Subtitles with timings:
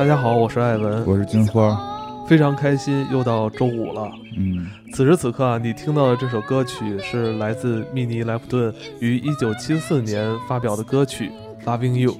[0.00, 1.78] 大家好，我是艾文，我是金花，
[2.26, 4.10] 非常开心，又到周五了。
[4.34, 11.30] 嗯，此时此刻啊，你听到的这首歌曲是来自密尼莱普顿于一九七四年发表的歌曲
[11.66, 12.12] 《Loving You》。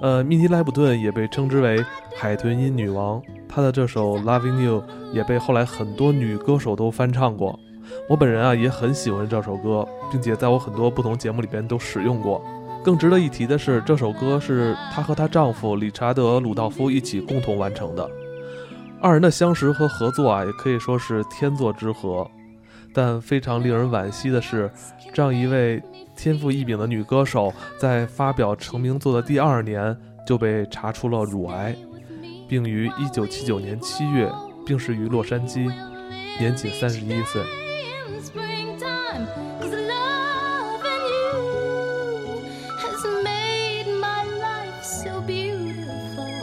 [0.00, 1.84] 呃，密尼莱普顿也被称之为
[2.16, 7.60] 海豚音女王，她的这首《Loving You》也被后来很多女歌手都翻唱过。
[8.08, 12.42] 我本人啊也很喜欢这首歌，并且在我很多不同节目里边都使用过。
[12.84, 18.08] 更值得一提的是，这首歌是她和她丈夫理查德·鲁道夫一起共同完成的。
[19.00, 22.30] 二人的相识和合作啊，也可以说是天作之合。
[22.92, 24.70] 但非常令人惋惜的是，
[25.14, 25.82] 这样一位
[26.14, 31.74] 天赋异禀的女歌手，在发表成名作的第二年就被查出了乳癌，
[32.46, 34.30] 并于1979年7月
[34.66, 35.72] 病逝于洛杉矶，
[36.38, 37.63] 年仅31岁。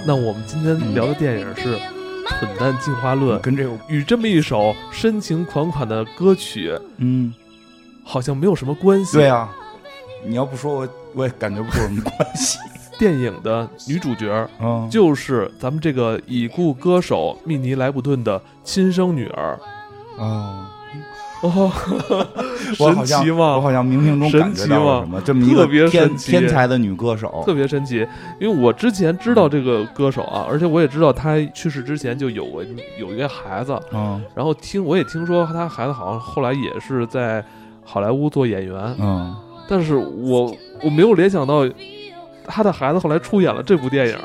[0.05, 1.77] 那我们今天聊的电影是
[2.27, 7.33] 《蠢蛋进化论》，跟这个与这么一首深情款款的歌曲，嗯，
[8.03, 9.17] 好像没有什么关系。
[9.17, 9.49] 对啊，
[10.25, 12.57] 你要不说我，我也感觉不出什么关系。
[12.97, 19.59] 电影的女主角，嗯，就是咱们这个已故歌手密尼莱普顿的亲生女儿。
[20.17, 20.65] 哦。
[21.49, 21.71] 哦，
[22.75, 23.55] 神奇吗？
[23.55, 28.07] 我好像冥冥中感觉到了什么，这么一个天天才的女歌手，特别神奇。
[28.39, 32.63] 因为我之前知道这个歌手啊，而且我也知道她去世之前就有过
[32.99, 37.43] 有一个孩子，嗯，然后听我也听说她孩子好像后来也是在
[37.83, 39.35] 好莱坞做演员，嗯，
[39.67, 41.67] 但是我我没有联想到
[42.45, 44.15] 她的孩子后来出演了这部电影。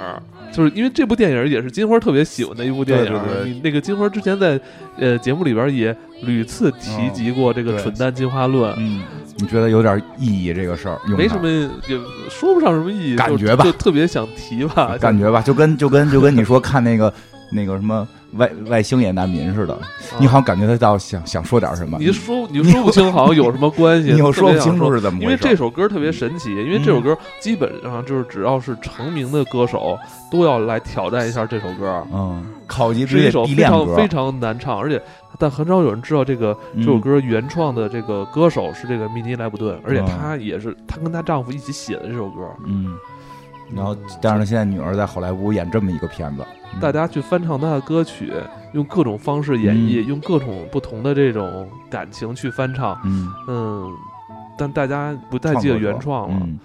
[0.53, 4.59] 就是因为这部电影也是金花特别喜欢的一部电影，那个金花之前在
[4.99, 8.73] 呃节目里边也屡次提及过这个“蠢蛋进化论”。
[8.79, 9.03] 嗯，
[9.37, 10.99] 你觉得有点意义这个事儿？
[11.17, 11.49] 没什么，
[11.89, 11.99] 也
[12.31, 17.13] 说不上什么意义，感觉吧，就特别想提吧，感觉吧，就跟就跟就跟你说看那个
[17.51, 18.07] 那个什么。
[18.37, 19.79] 外外星也难民似的，
[20.19, 21.99] 你好像感觉他到想想说点什么。
[21.99, 24.13] 你说你说不清， 好像有什么关系？
[24.13, 25.25] 你又说不清楚是怎么回事？
[25.25, 29.99] 因为这首歌特别神奇，因为这首歌基本上就是只要是成名的歌手
[30.31, 32.07] 都要来挑战一下这首歌。
[32.13, 35.01] 嗯，考级是一首非常非常难唱，而且
[35.39, 42.43] 但很少有人知道这个这首歌原创的这个歌手是这个米尼莱普顿，而且她也是她跟她丈夫一起写的这首歌。
[42.65, 42.97] 嗯。
[43.75, 46.45] 然后，但是现在女儿在好莱坞演这么一个片子，
[46.81, 48.33] 大家去翻唱她的歌曲，
[48.73, 53.29] 用各种方式演绎，用各种不同的这种感情去翻唱，嗯。
[53.49, 53.93] 嗯，
[54.57, 56.59] 但大家不再记得原创了，嗯，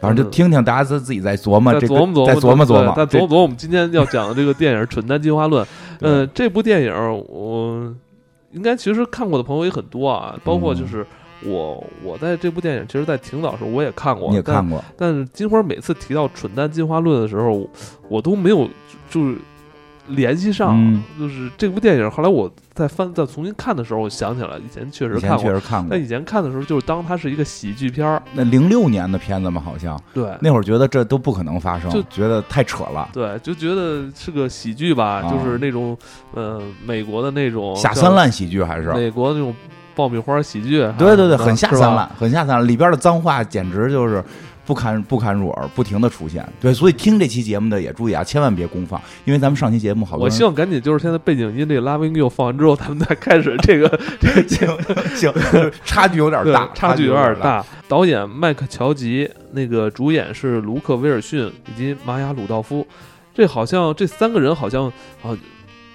[0.00, 3.42] 反正就听听，大家自自己再琢磨，琢磨再琢磨琢磨，再琢磨琢磨。
[3.42, 5.62] 我们今天要讲的这个电影《蠢蛋进化论》，
[6.00, 6.94] 嗯，这部电影
[7.28, 7.94] 我
[8.52, 11.06] 应该其实看过的朋友也很多啊，包括就是。
[11.44, 14.82] 我我在这部电影，其实，在挺早时候我也看过，你也看过。
[14.96, 17.68] 但是金花每次提到“蠢蛋进化论”的时候，
[18.08, 18.68] 我都没有
[19.08, 19.36] 就是
[20.08, 22.10] 联系上，就是这部电影。
[22.10, 25.88] 后来我再翻再重新看的时候，我想起来以前确实看过，确实看过。
[25.90, 28.20] 但以前看的时候，就是当它是一个喜剧片儿。
[28.32, 30.28] 那零六年的片子嘛，好像对。
[30.40, 33.08] 那会儿觉得这都不可能发生，就觉得太扯了。
[33.12, 35.96] 对，就觉得是个喜剧吧，就是那种
[36.34, 39.54] 呃美国的那种下三滥喜剧，还是美国那种。
[39.98, 44.22] 爆米花喜剧，对对对，很下三滥，很下三滥，里边的脏话简直就是
[44.64, 46.46] 不堪不堪入耳，不停的出现。
[46.60, 50.22] 对，所以听这期节目的也注意啊，千万别公放，因为咱们上期节目好多。
[50.22, 53.88] 我希望赶紧就是现在背景音这个 Loving You 放完之后，咱们再开始这个
[54.20, 54.68] 这个行
[55.16, 57.66] 行，差距有点大，差距有点大。
[57.88, 62.86] 导演麦克乔吉，那个主演是卢克威尔逊以及玛雅鲁道夫，
[63.34, 64.86] 这好像这三个人好像
[65.24, 65.36] 啊。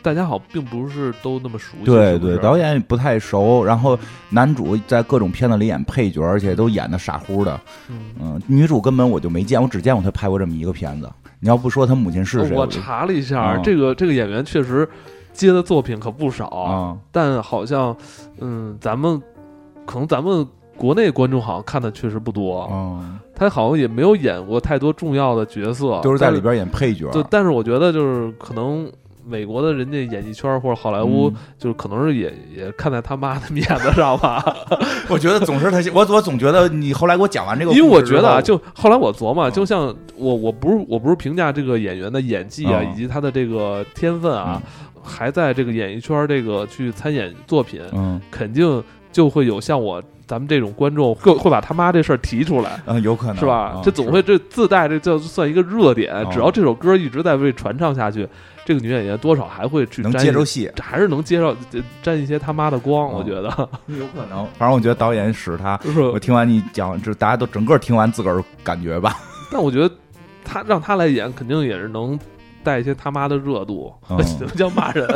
[0.04, 1.86] 大家好，并不是都那么熟悉。
[1.86, 3.64] 对对，导演不太熟。
[3.64, 3.98] 然后
[4.30, 7.58] 男主在各种片子里演配角，而且都演的傻乎的。
[7.88, 11.10] 嗯，女主根本我就没见，我只见过他拍过这么一个片子。
[11.40, 12.56] 你要不说他母亲是谁？
[12.56, 14.88] 我查了一下，这个这个演员确实
[15.32, 16.98] 接的作品可不少。
[17.10, 17.96] 但好像，
[18.42, 19.22] 嗯，咱们
[19.86, 20.46] 可能咱们
[20.76, 22.70] 国内观众好像看的确实不多。
[22.70, 27.10] 嗯，他好像也没有演过太多重要的角色，都是在里边演配角。
[27.12, 28.92] 对但是我觉得就是可能。
[29.26, 34.44] 美国的人家演艺圈或者好莱坞，就是可能是也也看在他妈的面子上吧。
[35.10, 44.62] 我觉得总是他，我我总觉得你后来给我讲完这个，因为我觉得啊，就后来我琢磨，就像我我不是我不是评价这个演员的演技啊，以及他的这个天分啊，
[45.02, 53.82] 还在这个演艺圈这个去参演作品，嗯，肯定就会有像我咱们这种观众会会把他妈这事儿提出来，嗯，有可能是吧？
[53.84, 58.28] 这总会这自带这就算一个热点，只要这首歌一直在被传唱下去。
[58.66, 61.54] 这个女演员多少还会去能接着戏，还是能接受
[62.02, 63.50] 沾一些他妈的光，我觉得
[63.88, 64.48] 有可能。
[64.58, 65.78] 反正我觉得导演使他，
[66.14, 69.18] 我听完你讲，就大家都整个听完自个儿感觉吧。
[69.52, 69.94] 但我觉得
[70.46, 72.18] 他让他来演，肯定也是能
[72.64, 73.94] 带一些他妈的热度。
[74.24, 75.08] 什么叫骂人？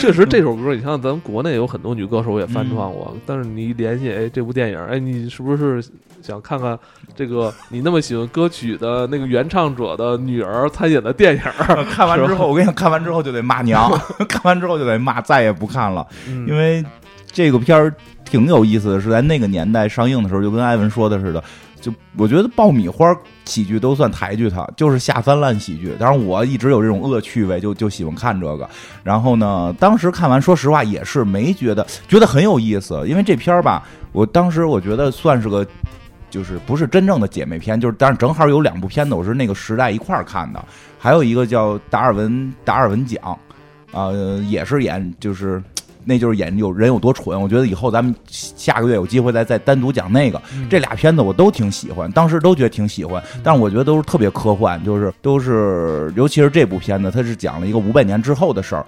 [0.00, 5.84] 确实，这首歌，你像咱们国内有很多女歌手也翻唱过，但是你联系哎，这部电影，哎，你是不是
[6.22, 6.78] 想看看
[7.14, 11.42] 这个你那么喜欢歌曲的那个原唱者的女儿参演的电影？
[11.90, 13.90] 看完之后，我跟你讲，看完之后就得骂娘，
[14.28, 16.06] 看完之后就得骂，再也不看了，
[16.48, 16.82] 因为
[17.30, 17.94] 这个片儿
[18.24, 21.44] 挺有意思的，是在那个年代上映的时候，就跟艾文说的似的。
[21.82, 23.14] 就我觉得爆米花
[23.44, 25.94] 喜剧都算抬举他，就是下三滥喜剧。
[25.98, 28.70] 当然我一直有这种恶趣味，就就喜欢看这个。
[29.02, 33.04] 然后呢，当时看完，说实话也是没觉得，觉得很有意思。
[33.08, 33.82] 因为这片儿吧，
[34.12, 35.66] 我当时我觉得算是个，
[36.30, 40.64] 就是不是真正的姐妹片，就是但是正好有两部片子我是那个时代一块儿看的，
[40.98, 43.20] 还有一个叫《达尔文达尔文奖》，
[43.98, 44.12] 啊，
[44.48, 45.60] 也是演就是。
[46.04, 50.40] 那就是演有人有多蠢，我觉得以后咱们下个月有机会再再单独讲那个。
[50.68, 58.84] 这俩片子我都挺喜欢，当时都觉得挺喜欢，但是我觉得都是特别科幻，就是都是，尤其是这部片子，它是讲了一个五百年之后的事儿。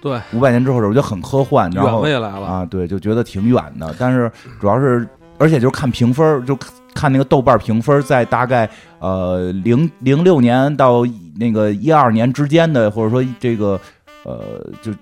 [0.00, 3.94] 对，五百年之后的事儿，我觉得很科幻，然后未来了啊，对，就觉得挺远的。
[3.98, 4.30] 但是
[4.60, 6.56] 主要是，而且就是看评分，就
[6.94, 8.68] 看那个豆瓣评分，在大概
[8.98, 11.04] 呃零零六年到
[11.36, 13.80] 那个一二年之间的，或者说这个
[14.24, 14.40] 呃
[14.82, 14.92] 就。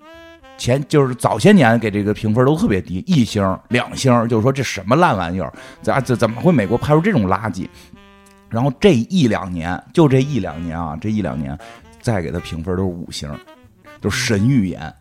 [0.58, 7.68] 前就是早些年给这个评分都特别低，一星、两星，就是说这什么烂玩意儿，咋怎怎么会美国拍出这种垃圾？
[8.48, 11.58] 然后这一两年，就这一两年啊，这一两年
[12.00, 13.28] 再给他评分都是五星，
[14.00, 14.92] 就神预言。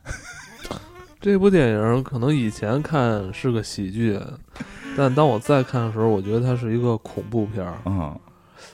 [1.21, 4.19] 这部电影可能以前看是个喜剧，
[4.97, 7.73] 但当我再看的时候，我觉得它是一个恐怖片儿。
[7.85, 8.19] 嗯。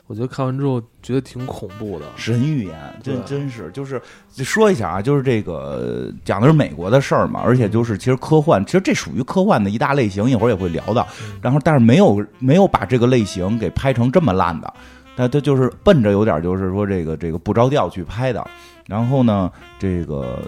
[0.08, 4.02] 我觉得看完之后觉得挺恐怖的，神预言，真真是就是
[4.36, 11.08] 说一下啊，就是这个讲的是美国的事儿嘛，而且就是其实科幻，其实这属于科幻的一大类型，一会儿也会聊到。
[11.42, 14.74] 然后但是没有没有把这个类型给拍成这么烂的，
[15.16, 18.46] 但他就是奔着有点就是说这个这个不着调去拍的。
[18.88, 19.50] 然后呢，
[19.80, 20.40] 这个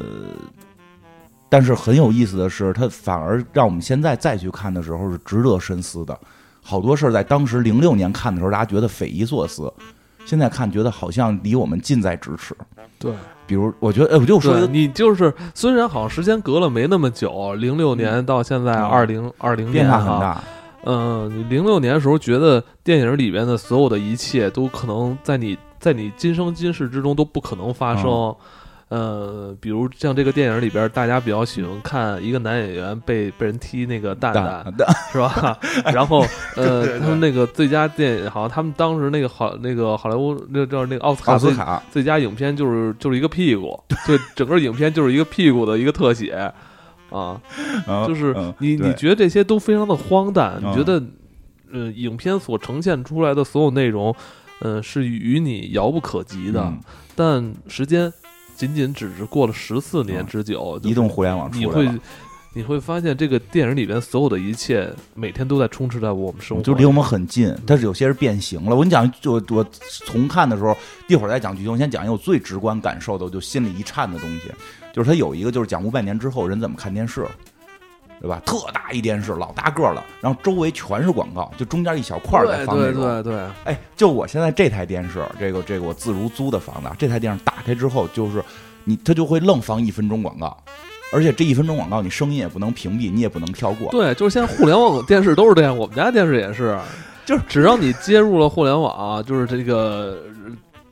[1.48, 6.20] 但是很有意思的是，它反而让我们现在再去看的时候是值得深思的。
[6.64, 9.72] 好多事儿在当时零六年看的时候，大家觉得匪夷所思，
[10.26, 12.56] 现在看觉得好像离我们近在咫尺。
[12.98, 13.12] 对，
[13.46, 20.42] 比如我觉得，哎，我就说你就是虽然好像时间隔了没那么久，零六年到现在二零二零年变化很大。
[20.86, 28.36] 嗯，你零六年的时候觉得电影里边的所有的一切都可能在你在你今生今世之中都不可能发生。
[28.94, 34.64] 呃，比如像这个电影里边，大家比较喜欢看一个男演员被被人踢那个蛋蛋，
[35.12, 35.58] 是吧？
[35.92, 36.24] 然后
[36.56, 41.52] 呃，他们那个最佳电影，好像他们当时那个好那个好莱坞那叫那个奥斯卡最
[41.90, 46.54] 最佳影片就是就是一个屁股，对整个影片就是一个屁股的一个特写
[47.10, 47.42] 啊，
[48.06, 51.02] 就是你你觉得这些都非常的荒诞，你觉得
[51.72, 54.16] 呃影片所呈现出来的所有内容，
[54.62, 56.72] 嗯是与你遥不可及的，
[57.16, 58.14] 但时间。
[58.64, 61.90] 仅仅只是过了十四年之久，移动互联网，你会
[62.54, 67.54] 你会发现这个电影里边所有的一切，每天都在充斥在我们生活，就离我们很近。
[67.66, 68.74] 但是有些是变形了。
[68.74, 69.66] 我跟你讲，就我
[70.06, 70.78] 重看的时候，
[71.10, 74.52] 一会儿再讲剧情，先讲一个我最直观感受的，我就心里一颤的东西，
[74.94, 77.28] 就是它有一个就是讲五百年之后人怎么看电视。
[78.24, 78.42] 对吧？
[78.46, 83.38] 特大一电视，老大个了，然后周围全是广告，就中间一小块儿在放对对对。
[83.66, 88.42] 哎，就我现在这台电视，这个这个我自如租的房子，这台电视打开之后，就是
[88.86, 90.58] 你它就会愣放一分钟广告，
[91.12, 93.92] 而且这一分钟广告你声音也不能屏蔽，你也不能跳过。
[93.92, 96.80] 对，就是现在互联网电视都是这样，我们家电视也是，
[97.28, 100.18] 就是只要你接入了互联网，就是这个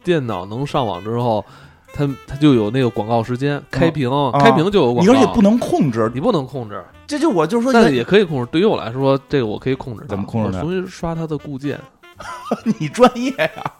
[0.03, 1.45] 电脑能上网之后。
[1.93, 6.83] 它它就有那个广告时间开屏，开屏就有广告，你而且不能控制，你不能控制。
[7.07, 8.50] 这就我就是说，但是也可以控制。
[8.51, 10.05] 对于我来说，这个我可以控制。
[10.07, 10.62] 怎么控制呢？
[10.62, 11.79] 重新刷它的固件。
[12.79, 13.71] 你专业呀，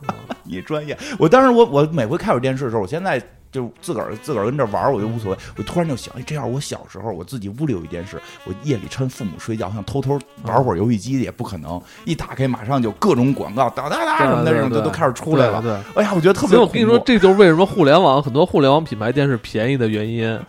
[0.44, 0.98] 你专业。
[1.20, 3.22] 我当时我我每回开始电视的时候，我现在。
[3.51, 5.38] 就自个儿自个儿跟这玩儿，我就无所谓。
[5.58, 11.81] 我突然就想，哎，这样我小时候我自己屋里有一电视，我夜里趁父母睡觉，想偷偷玩会儿游戏机也不可能。
[12.05, 15.62] 一打开，马上就各种广告，哒哒哒什么的，这种就都开始出来了。
[15.62, 16.58] 对，哎呀，我觉得特别。
[16.58, 20.39] 我跟你说，这就是为什么互联网很多互联网品牌电视便宜的原因，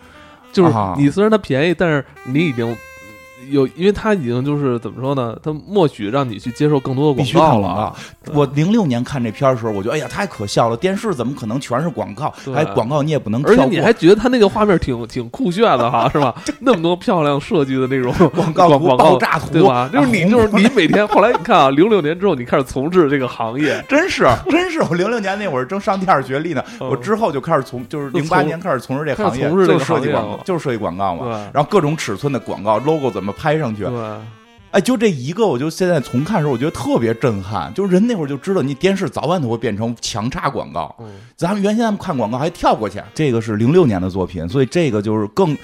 [0.52, 2.76] 就是你虽然它便宜，但是你已经。
[3.50, 5.36] 有，因为他已经就是怎么说呢？
[5.42, 7.94] 他默许让你去接受更多的广告了啊。
[8.32, 10.76] 我零六年看这片儿的时候，我觉得哎呀，太可笑了！
[10.76, 12.32] 电视怎么可能全是广告？
[12.54, 16.34] 还广告你也不能而且你还觉得他那个画面挺挺酷炫的哈，是吧？
[16.60, 19.88] 那么多漂亮设计的那种 广告广告炸图，对吧？
[19.92, 31.48] 就是你就是你每天后来你看啊，零六年之后你开始从事这个行业， 真是真是我零六年那会儿正上第二学历呢，我之后就开始从就是零八年开始从事这行业，就是设计广告，就是设计广告嘛。
[31.52, 33.86] 然后各种尺寸的广告 logo 怎么拍上去？
[34.72, 37.70] 哎，就这一个，我就现在重看的时候，我觉得特别震撼。
[37.74, 40.96] 就是人那会儿就知道，你电视早晚都会变成强插广告。
[40.98, 42.98] 嗯，咱们原先咱们看广告还跳过去。
[43.12, 45.54] 这个是零六年的作品，所以这个就是更，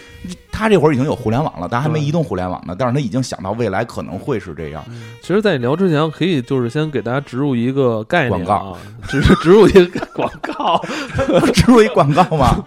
[0.53, 2.77] 他这会儿已经有互联网了，但还没移动互联网呢。
[2.79, 4.85] 但是他已经想到未来可能会是这样。
[5.23, 8.75] 其实，在你聊之前，可以就是先给大家植入一个概念啊，
[9.09, 10.85] 植 植入一个广告，
[11.55, 12.63] 植入一广告吗？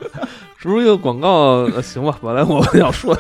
[0.62, 2.16] 植入一个广告，行吧。
[2.22, 3.18] 本来我要说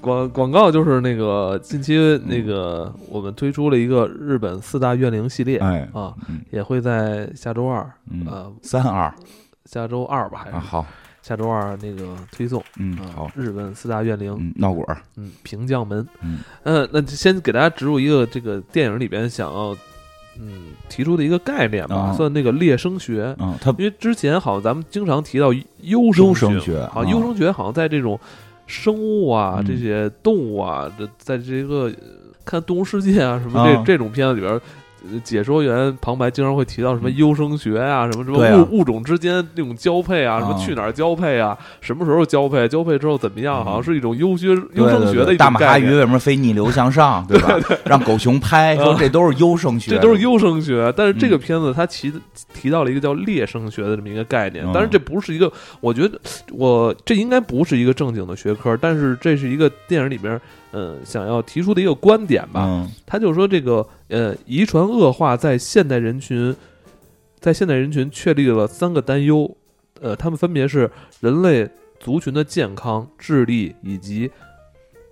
[0.00, 6.14] 广广告就是那个近期那个我们推出了一个日本四大怨灵系列，哎啊，
[6.52, 7.84] 也会在下周二，
[8.24, 9.12] 呃，三二，
[9.64, 10.86] 下周二吧，还是好，
[11.20, 14.84] 下周二那个推送，嗯，好，日本四大怨灵闹鬼，
[15.16, 19.76] 嗯，平将门，嗯，呃，那先给大家植入一个这个电影里边想要。
[20.40, 23.34] 嗯，提出的一个概念吧，算那个猎声学。
[23.38, 28.18] 嗯，他因为之前好像咱们经常提到优声学，啊，优声学好像在这种
[28.66, 31.92] 生物啊、这些动物啊，这在这个
[32.44, 34.60] 看《动物世界》啊什么这这种片子里边。
[35.24, 47.58] 解说员旁白经常会提到什么优生学啊，什么什么物物种之间那种交配啊，什么去哪儿交配啊，什么时候交配，交配之后怎么样，好像是一种优学优生学的一种大马哈鱼为什么非逆流向上，对吧？
[47.84, 50.92] 让狗熊拍，说 这都是优生学，这都是优生学。
[50.96, 52.12] 但是这个片子它提
[52.52, 56.20] 提到了一个叫劣生学的这么一个概念，但是这不是一个，我觉得
[56.52, 60.40] 我这应该不是一个正经的学科，但是这是一个电影里边。
[60.72, 66.54] 嗯，想要提出的一个观点吧，他就说这个呃，遗传恶化在现代人群，
[67.38, 69.56] 在现代人群确立了三个担忧，
[70.00, 74.30] 呃，他们分别是人类族群的健康、智力以及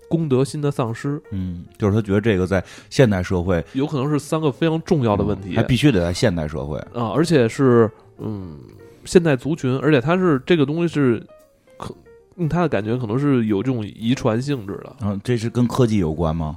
[0.08, 1.20] 公德心的丧失。
[1.30, 6.78] 嗯，就是他觉得这个在现代社会有可能是三个非常重要的问题，还必须得在现代社会。
[6.94, 8.58] 啊，而且是嗯，
[9.04, 11.22] 现代族群，而且他是这个东西是
[12.38, 12.44] 可。
[12.44, 14.96] 嗯，他的感觉可能是有这种遗传性质的。
[15.02, 16.56] 嗯，这是跟科技有关吗？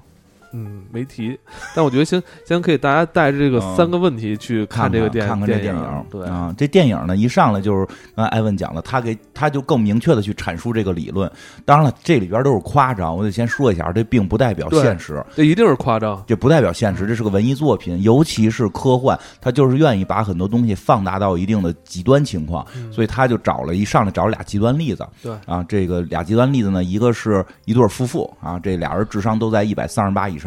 [0.54, 1.38] 嗯，没提，
[1.76, 6.06] 但我觉得先先可以大家带着这个三个问题去看这个电影看看这电影。
[6.10, 11.32] 对啊，这电影呢一上来就是刚才艾文讲了，他给他就更明确的去阐述这个理论。
[11.66, 15.24] 当然了，这里边都是夸张，我得先说一下，这并不代表现实。
[15.36, 25.08] 这一定是夸张，这不代表现实，这是个文艺作品，尤其是科幻，他就是愿意把很多东西放大到一定的极端情况，所以他就找了一上来找了俩极端例子。
[25.24, 30.41] 对啊，这个俩极端例子呢，一个是一对夫妇啊，这俩人智商都在一百三十八以上。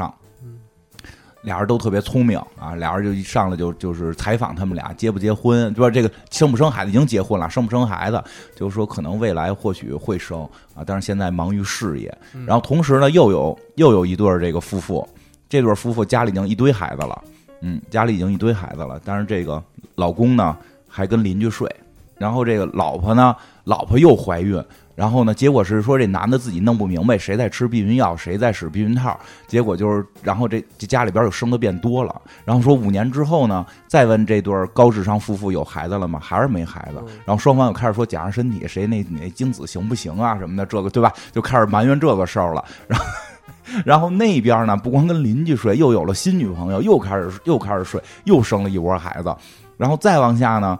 [1.42, 8.24] 俩人都特别聪明啊，俩人就一上来就就是采访他们俩结不结婚，就说这个生不生孩子，已经结婚了，生不生孩子，
[8.56, 10.40] 就是说可能未来或许会生
[10.74, 12.16] 啊，但是现在忙于事业。
[12.46, 15.06] 然后同时呢，又有又有一对这个夫妇，
[15.46, 17.22] 这对夫妇家里已经一堆孩子了，
[17.60, 19.62] 嗯，家里已经一堆孩子了，但是这个
[19.96, 20.56] 老公呢
[20.88, 21.70] 还跟邻居睡，
[22.16, 24.64] 然后这个老婆呢，老婆又怀孕。
[24.94, 25.34] 然后呢？
[25.34, 29.18] 结果是说这男的自己弄不明白谁在吃避孕药，谁在使避孕套。
[29.48, 32.22] 结果就是，然后这这家里边又生的变多了。
[32.44, 36.20] 然后说五年之后呢，再问这对高智商夫妇有孩子了吗？
[36.22, 37.02] 还是没孩子。
[37.24, 41.12] 然后双方又开始说检查身体，谁那那精子行不行啊什么的，这个对吧？
[41.32, 42.64] 就开始埋怨这个事儿了。
[42.86, 43.06] 然后，
[43.84, 49.34] 然后那边呢，不光跟邻居睡，又有了新女朋友，又开始又开始睡，又生了一窝孩子。
[49.76, 50.78] 然后再往下呢？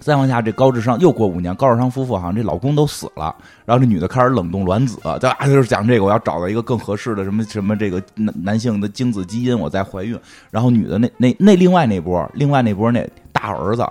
[0.00, 3.34] 再往下，这高智商又过五年，高智商夫妇好像这老公都死了，
[3.66, 5.46] 然后这女的开始冷冻卵子，对吧？
[5.46, 10.18] 就是讲这个，我要找到一个更合适的什么什么这个男男性的精子基因，我再怀孕。
[10.50, 13.86] 然后女的那那那另外那波，另外那波那大儿子，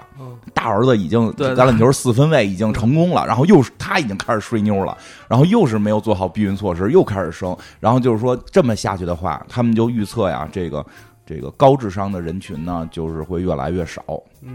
[0.53, 4.97] 大儿子已经橄榄球四分卫已经成功了，然后又是他已经开始睡妞了，
[5.27, 7.55] 然后又是没有做好避孕措施，又开始生。
[7.79, 10.83] 然后就是说这么下去的话，他们就预测呀，这个。
[11.29, 14.01] 这个高智商的人群呢，就是会越来越少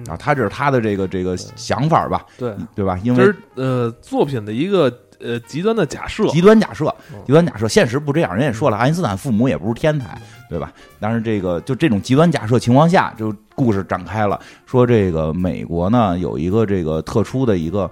[0.09, 0.17] 啊。
[0.17, 2.27] 他这是他的这个这个想法吧？
[2.37, 2.99] 对对吧？
[3.05, 6.93] 因为呃，作品的一个呃极端的假设，极端假设，
[7.25, 8.35] 极端假设，现实不这样。
[8.35, 10.73] 人也说了，爱因斯坦父母也不是天才，对吧？
[10.99, 14.41] 但是这个就这种极端假设情况下，就故事展开了。
[14.67, 17.89] 说这个美国呢有一个这个特殊的一个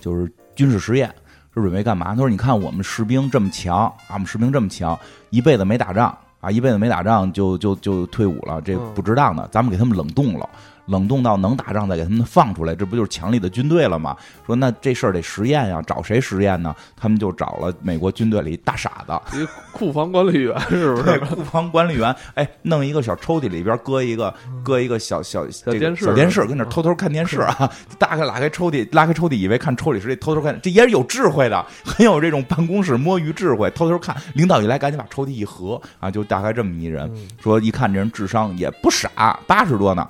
[0.00, 1.08] 就是军事实验，
[1.54, 2.06] 是准备干嘛？
[2.06, 4.98] 他说：“你看我们士兵这么强啊，我们士兵这么强，
[5.30, 6.12] 一辈子没打仗。”
[6.44, 10.46] 啊，一辈子没打仗就就就退伍了，这不值当的，咱们给他们冷冻了。
[10.86, 14.16] 冷冻到能打仗再给他们放出来，这不就是强力的军队了吗？
[14.46, 16.74] 说那这事儿得实验呀，找谁实验呢？
[16.96, 21.18] 他们就找了美国军队里大傻子，一库房管理员是不是？
[21.20, 27.70] 库房管理员，哎，弄一个小抽屉里边搁一个搁一个小小小电视，小电视跟那偷偷看电视啊。
[27.98, 34.14] 大概拉开抽屉，拉开抽屉，以为看抽屉时偷偷看，这也是有智慧的，很有这种办公室摸鱼智慧，偷偷看。
[34.34, 37.10] 领导一来，赶紧把抽屉一合啊，就大概这么一人。
[37.42, 40.06] 说一看这人智商也不傻，八十多呢。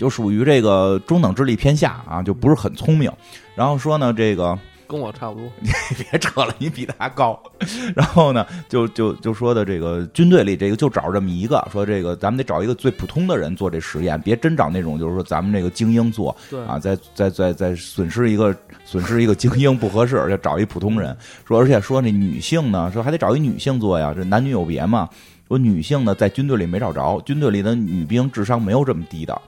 [0.00, 3.12] 就属于这个中等智力偏下啊，就不是很聪明。
[3.54, 5.46] 然后说呢，这个跟我差不多。
[5.60, 5.68] 你
[6.10, 7.38] 别扯了，你比他高。
[7.94, 21.14] 然后呢，就就就说的这个军队里，这个就找这么一个，说这个咱们得找一个最普通的人做这实验，别真找那种就是说咱们这个精英做对啊，再再再再损失一个损失一个精英不合适，就找一普通人。
[21.46, 25.06] 说而且说那女性呢，说还得找一女性做呀，这男女有别嘛。
[25.46, 29.42] 说女性呢在军队里没找着，军队里的女兵智商没有这么低的。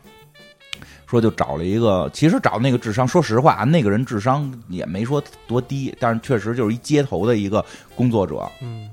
[1.13, 7.63] 说就找了一个，其实找那个智商，说实话啊，那个人智商也没说多低，但是确实就是一街头的一个
[7.95, 8.89] 工作者，嗯，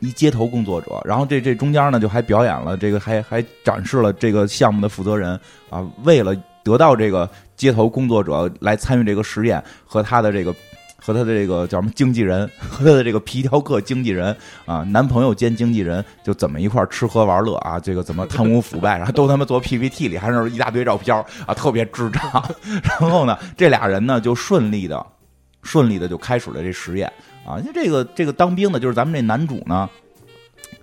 [0.00, 1.00] 一街头工作者。
[1.04, 5.38] 然后这这中间呢，就还表演了这个，还还展示了这个项目的负责人
[5.70, 10.52] 啊，为了得到这个街头工作者来参与这个实验和他的这个。
[11.04, 17.80] 和他的这个叫什么经纪人， 和他的这个皮条客经纪人啊，男朋友兼经纪人，就怎么一块吃喝玩乐啊？
[17.80, 21.16] 这个怎么贪污腐败，然后都他妈做 PPT 里，还是一大堆照片
[21.46, 22.22] 啊，特别智障。
[23.00, 25.04] 然后呢，这俩人呢就顺利的、
[25.62, 27.12] 顺利的就开始了这实验
[27.44, 27.60] 啊。
[27.74, 29.90] 这个这个当兵的，就是咱们这男主呢，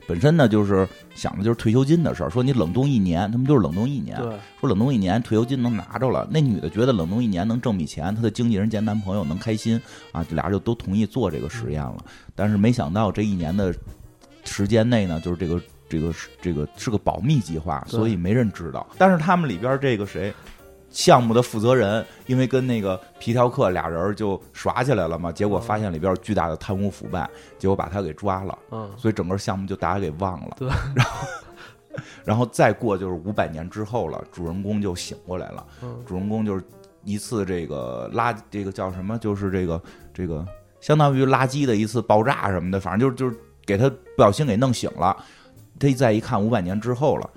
[0.09, 4.17] 本身呢就是想的就是退休金的事儿，说你冷冻一年，他们就是冷冻一年，
[4.59, 6.27] 说冷冻一年退休金能拿着了。
[6.31, 9.79] 那女的觉得冷冻一年能挣笔钱，她的经纪人兼男朋友能开心
[10.11, 12.03] 啊，这俩人就都同意做这个实验了。
[12.33, 13.71] 但是没想到这一年的
[14.43, 16.11] 时间内呢，就是这个这个
[16.41, 18.87] 这个是个保密计划，所以没人知道。
[18.97, 20.33] 但是他们里边这个谁？
[20.89, 30.57] 项目的负责人因为跟那个皮条客俩人就耍起来了嘛，结果发现里边有巨大的贪污腐败，结果把他给抓了，嗯，所以整个项目就大家给忘了。
[30.57, 31.27] 对，然后
[32.25, 35.65] 然后再过就是五百年之后了，主人公就醒过来了。
[35.83, 36.63] 嗯，主人公就是
[37.03, 39.17] 一次这个垃，这个叫什么？
[39.17, 39.81] 就是这个
[40.13, 40.45] 这个
[40.81, 45.15] 相当于垃圾的一次爆炸什么的，反正就是就是给他不小心给弄醒了。
[45.79, 47.29] 他一再一看，五百年之后了，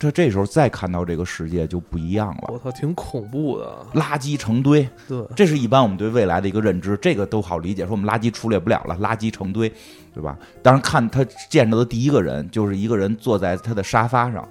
[0.00, 3.86] 这这时候再看到这个世界就不一样了，我操，挺恐怖的。
[3.92, 4.88] 垃圾成堆。
[5.06, 7.84] 对，这是一般我们对未来的一个认知，这个都好理解。
[7.84, 9.70] 说我们垃圾处理不了了，垃圾成堆，
[10.14, 10.38] 对吧？
[10.62, 14.48] 当然，看他见到的第一个人就是一个人坐在他的沙发上，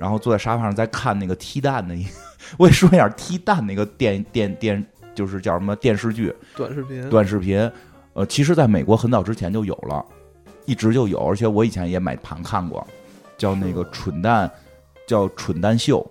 [0.00, 2.06] 然后坐在沙发上在看那个踢蛋的一，
[2.56, 4.82] 我也说一下踢蛋那个电电电，
[5.14, 7.70] 就是叫什么电视剧短视频，短视频。
[8.14, 10.02] 呃，其实在美国很早之前就有了，
[10.64, 12.86] 一直就有，而且我以前也买盘看过，
[13.36, 14.50] 叫那个蠢蛋，
[15.06, 16.04] 叫蠢蛋秀，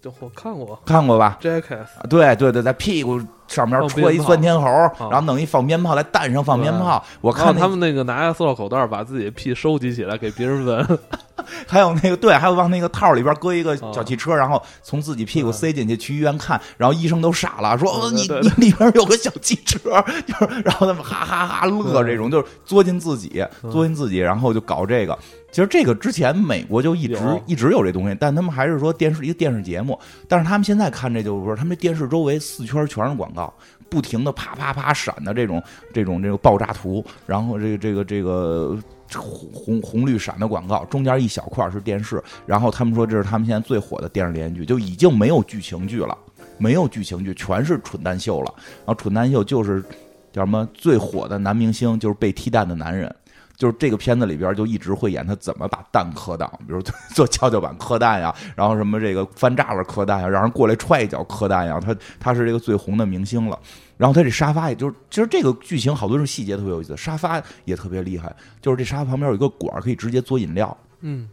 [0.00, 7.02] 就我看过看过吧？Jackass，啊，对对对，在屁股上面放戳一钻天猴，啊然后弄一放鞭炮，在蛋上放鞭炮。
[7.20, 10.98] 我看他们那个拿个塑料口袋把自己的屁收集起来给别人闻，
[11.68, 19.80] 还有那个对，还有往那个套里边搁一个啊小汽车，然后从自己屁股塞进去，去医院看，然后医生都傻了，说哦你你里边有个小汽车，
[20.26, 25.16] 就是然后他们哈哈哈乐，这种就是作进自己，嗯作进自己，然后就搞这个。
[25.52, 33.52] 其实这个之前美国就一直一直有这东西，但他们还是说电视一个电视节目，但是他们现在看这就是说，他们这电视周围四圈全是广告，
[33.90, 35.62] 不停的啪啪啪闪的这种
[35.92, 38.78] 这种这个爆炸图，然后这个这个这个
[39.14, 46.16] 红红红绿闪的广告，中间一小块是电视，然后他们说这是他们现在最火的电视连续剧，就已经没有剧情剧了，
[46.56, 48.54] 没有剧情剧，全是蠢蛋秀了。
[48.56, 49.84] 然后蠢蛋秀就是
[50.32, 53.14] 叫什么最火的男明星，就是被踢蛋的男人。
[53.56, 56.82] 就是这个片子里边就一直会演他怎么把蛋磕到，比如
[57.14, 63.58] 做 跷跷板磕蛋呀，然后什么这个翻栅栏磕蛋呀，让人过来踹一脚磕蛋呀，他他是这个最红的明星了。
[63.96, 70.76] 然后他这沙发也就是，其实这个剧情好多是细节特别有意思，沙发也特别厉害，就是这沙发旁边有一个管可以直接做饮料。
[71.02, 71.28] 嗯，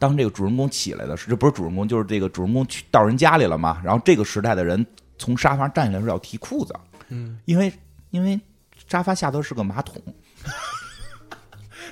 [0.00, 3.80] 当这个主人公起来的时，这不是主人公，就是这个主人公去到人家里了嘛。
[3.84, 4.84] 然后这个时代的人
[5.16, 6.74] 从沙发上站起来是要提裤子，
[7.08, 7.72] 嗯，因为
[8.10, 8.40] 因为
[8.88, 10.02] 沙发下头是个马桶，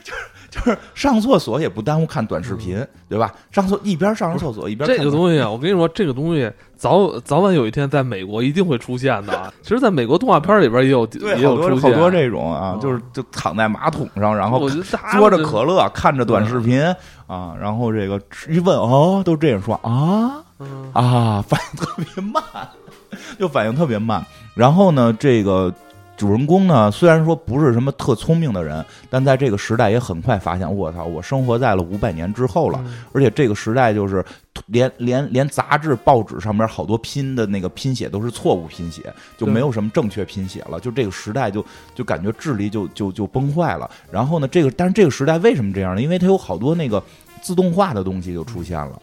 [0.02, 0.18] 就是
[0.50, 3.32] 就是上厕所也不耽误看短视频，对吧？
[3.50, 9.52] 上厕一边上着厕所一边看这个东西啊，我跟你说，这个东西早早晚有一天在美国一定会出现的。
[9.62, 16.82] 其实，在美国动画片里边也有也有出现好多这种啊，嗯就是就躺在马桶上，然后我觉得大家嘬着可乐看着短视频
[17.26, 20.42] 啊，然后这个一问哦，都这样说啊。
[20.62, 22.42] 嗯啊，反应特别慢，
[23.38, 24.22] 就反应特别慢。
[24.54, 25.72] 然后呢，这个
[26.20, 32.78] 主人公呢，虽然说不是什么特聪明的人，但在这个时代也很快发现，我操，我生活在了五百年之后了。
[32.84, 34.22] 嗯而且这个时代就是
[34.66, 39.02] 连连连杂志、报纸上面好多拼的那个拼写都是错误拼写，
[39.38, 40.78] 就没有什么正确拼写了。
[40.78, 43.90] 就这个时代就就感觉智力就就就崩坏了。
[44.12, 46.02] 然后呢，这个但是这个时代为什么这样呢？
[46.02, 47.02] 因为它有好多那个
[47.40, 49.00] 自动化的东西就出现了。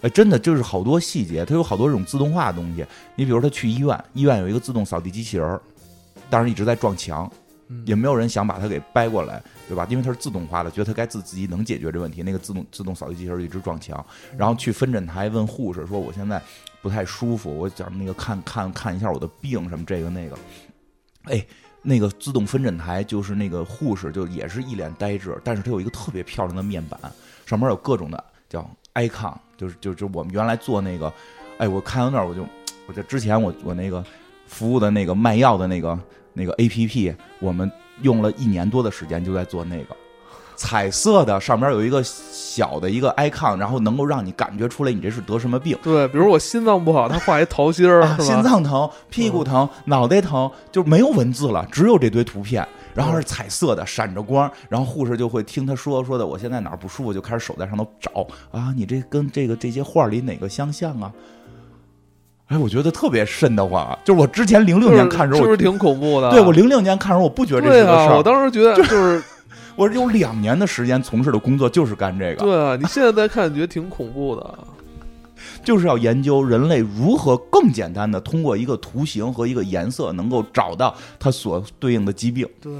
[0.00, 2.84] 哎，真的就是好多细节，它有好多这种自动化的东西。
[3.14, 5.60] 你比如他去医院，医院有一个自动扫地机器人儿，
[6.30, 7.30] 当然一直在撞墙，
[7.68, 9.86] 嗯也没有人想把它给掰过来，对吧？
[9.90, 12.22] 因为它是自动化的，觉得它该自自己能解决这问题。
[12.22, 14.04] 那个自动自动扫地机器人一直撞墙，
[14.36, 16.40] 然后去分诊台问护士说：“我现在
[16.80, 20.38] 不太舒服，我想那个看看看一下我的病什么这个那个。”
[21.26, 21.44] 哎，
[21.82, 27.00] 那个自动分诊台就是那个护士，就也是一脸呆滞，但是它有一个特别漂亮的面板，
[27.44, 31.12] 上面有各种的叫 icon，就是就就我们原来做那个，
[31.58, 32.46] 哎，我看到那儿我就，
[32.86, 34.04] 我就之前我我那个
[34.46, 35.98] 服务的那个卖药的那个
[36.32, 37.70] 那个 A P P，我们
[38.02, 39.96] 用了一年多的时间就在做那个。
[40.58, 45.76] 彩色的上面有一个小的一个 icon，然后能够让你感觉出来你这是得什么病。
[45.82, 61.12] 对，比如我心脏不好，他画一桃心儿，心脏疼、屁股疼、脑袋疼，就没有文字了，只有这堆图片，然后是彩色的，闪着光，然后护士就会听他说说的，我现在哪儿不舒服，就开始手在上头找啊，你这跟这个这些画里哪个相像啊？
[62.48, 66.30] 哎，我觉得特别瘆得慌，就是我之前零六年看时候，是不是挺恐怖的？
[66.30, 69.22] 对我零六年看时候，我不觉得这是个事儿，我当时觉得就是。
[69.76, 72.42] 我有两年的时间从事的工作就是干这个。
[72.46, 74.58] 对啊，你现在再看，觉得挺恐怖的。
[75.62, 82.48] 就是要研究人类如何更简单的通过一个图形和一个颜色，能够找到它所对应的疾病。
[82.62, 82.72] 对，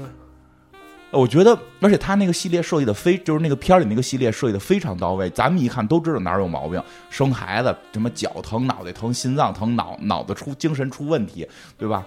[1.11, 5.29] 我觉得，而且他那个系列设计的非，就是那个片里那个系列设计的非常到位。
[5.29, 12.05] 咱们一看都知道哪儿有毛病，生孩子什么脚疼、脑袋疼、心脏疼、脑脑子出精神出问题，对吧？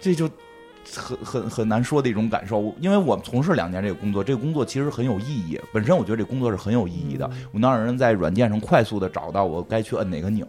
[0.00, 0.28] 这就。
[0.96, 5.60] 很很很难说的一种感受，因为我们从事两年这个工作，这个工作其实很有意义。
[5.72, 10.46] 本身我觉得这工作是很有意义的，我能让人在软件上快速的找到我该去摁哪个钮。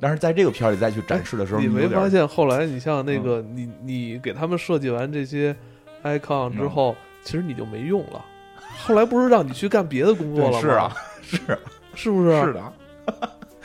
[0.00, 5.54] 但是在这个片儿里再去展示的时候，你没发现后来你像那个你你给他们设计完这些
[6.02, 8.24] icon 之后，其实你就没用了。
[8.78, 10.60] 后来不是让你去干别的工作了吗？
[10.60, 11.38] 是啊，是
[11.94, 12.40] 是不是？
[12.40, 12.72] 是的。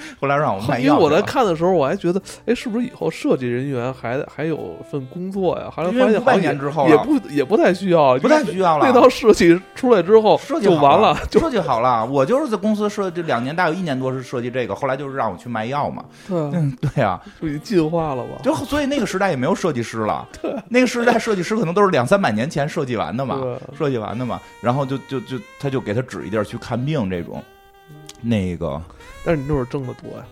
[0.19, 5.69] 后来让我卖药， 因为我在看的时候，我还觉得，哎，是不是以后设计人员还还有份工作呀？
[5.75, 8.85] 后来发现好年之后也不也不太需要，不太需要了。
[8.85, 12.05] 那套设计出来之后，设计就完了，设计好了。
[12.05, 16.03] 我就是在公司设计两年，大有一年多是设计这个，后来就是让我去卖药嘛。
[16.27, 18.41] 对，嗯，对啊，属于进化了吧？
[18.43, 20.27] 就所以那个时代也没有设计师了。
[20.41, 23.41] 对，那个时代设计师可能都是两三百年前设计完的嘛，
[23.77, 24.39] 设计完的嘛。
[24.61, 27.43] 然后就就就他就给他指一地儿去看病这种，
[28.21, 28.81] 那个。
[29.23, 30.25] 但是你那会儿挣的多呀。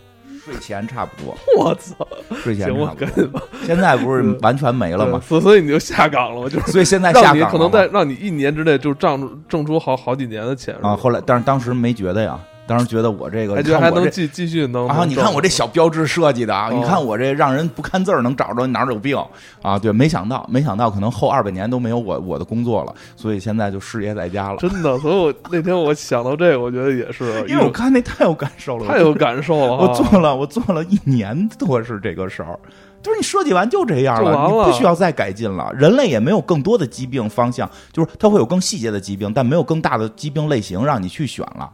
[0.44, 1.94] 税前差不多，我操！
[2.42, 5.20] 税前差不多，现在不是完全没了吗？
[5.24, 10.96] 所 所以你就下岗了，就是 所以现在下岗可能在让你一年之内就挣挣出好好几年的钱啊！
[10.96, 12.36] 后来，但是当时没觉得呀。
[12.66, 15.04] 当时觉得我这个，还觉得还能继继续能啊？
[15.04, 16.70] 你看我这小标志设计的啊！
[16.72, 19.18] 你看我这让人不看字儿能找着哪儿有病
[19.60, 19.78] 啊？
[19.78, 24.58] 对，没想到，没想到可能后二百年都没有我我的工作了，所以现在就失业在家了。
[24.58, 29.76] 真的，所以我那天我想到这个，我觉得也是， 因为我看那太有感受了，太有感受了。
[29.76, 32.58] 我做了，我做了一年多是这个事儿，
[33.02, 35.70] 就是你设计完就这样了，你不需要再改进了。
[35.74, 41.68] 人类也没有更多的疾病方向，就是它会有更细节的疾病，但没有更大的疾病类型让你去选了。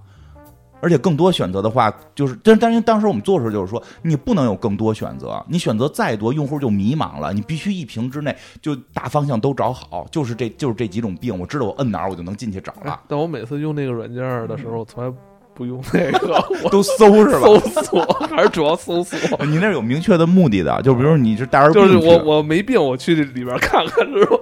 [0.80, 7.32] 而且更多选择的话，就是但但是当时我们做的时候就是说，你不能有更多选择，你选择再多，用户就迷茫了。
[7.32, 13.00] 你必须一屏之内就大方向都找好，就是这就是这几种病，我知道我摁哪儿我就能进去找了。
[13.08, 15.12] 但我每次用那个软件的时候，从来
[15.54, 17.40] 不用那个， 都搜是吧？
[17.40, 19.44] 搜索还是主要搜索？
[19.44, 24.36] 你那有明确的目的的，就比如你是带着病，就是我我没病，我去里边看看， 是吧？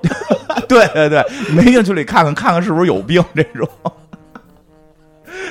[0.69, 3.67] 对对对，没病去里看看，看看是不是有病这种。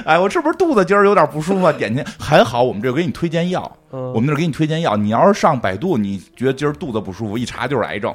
[0.03, 1.71] 哎，我是不是肚子今儿有点不舒服？
[1.73, 4.97] 点进还好，我们这给你推荐药，我们这给你推荐药。
[4.97, 8.13] 你要是上百度，你觉得今儿肚子不舒服，一查就是癌症，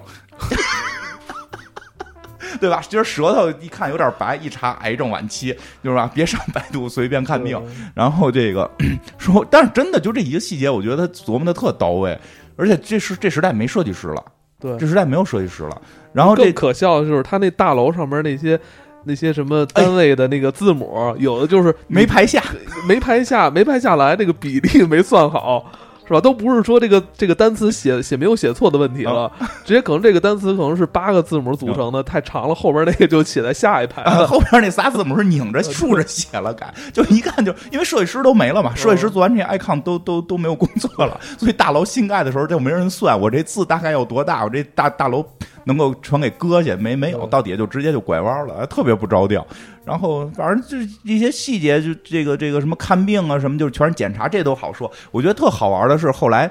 [2.60, 2.82] 对吧？
[2.88, 6.10] 今儿舌头一看有点白，一查癌症晚期，就是吧？
[6.12, 7.60] 别上百度随便看病。
[7.94, 8.70] 然后这个
[9.18, 12.18] 说，但是真的就这一个细节，我觉得他琢磨的特到位。
[12.56, 14.22] 而且这是这时代没设计师了，
[14.60, 15.80] 对，这时代没有设计师了。
[16.12, 18.60] 然后这可笑的就是他那大楼上面那些。
[19.04, 22.42] 那些什么单位的那个字母，有的就是没排下，
[22.88, 25.70] 没排下，没排下来，那个比例没算好，
[26.10, 26.20] 是吧？
[26.20, 29.30] 都不是说这个这个单词写写没有写错的问题了，
[29.64, 45.24] 直接可能这个单词可能是八个字母组成的，太长了，后边那个就写在下一排，后边那仨字母是拧着 竖着写了改，就一看就因为设计师都没了嘛，设计师做完这些 icon 都都都没有工作了，所以大楼新盖的时候就没人算我这字大概有多大，我这大大楼。
[45.64, 49.46] 能够全给搁下，没没有到底下就直接就拐弯了，特别不着调。
[49.90, 54.88] 然后反正就是一些细节，就这个这个什么看病啊什么，就是全是检查，这都好说。
[55.10, 56.48] 我觉得特好玩的是后来，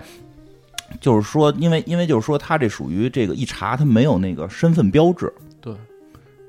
[0.99, 5.31] 就是说，因为因为就是说，他这属于这个一查，他没有那个身份标志。
[5.61, 5.73] 对，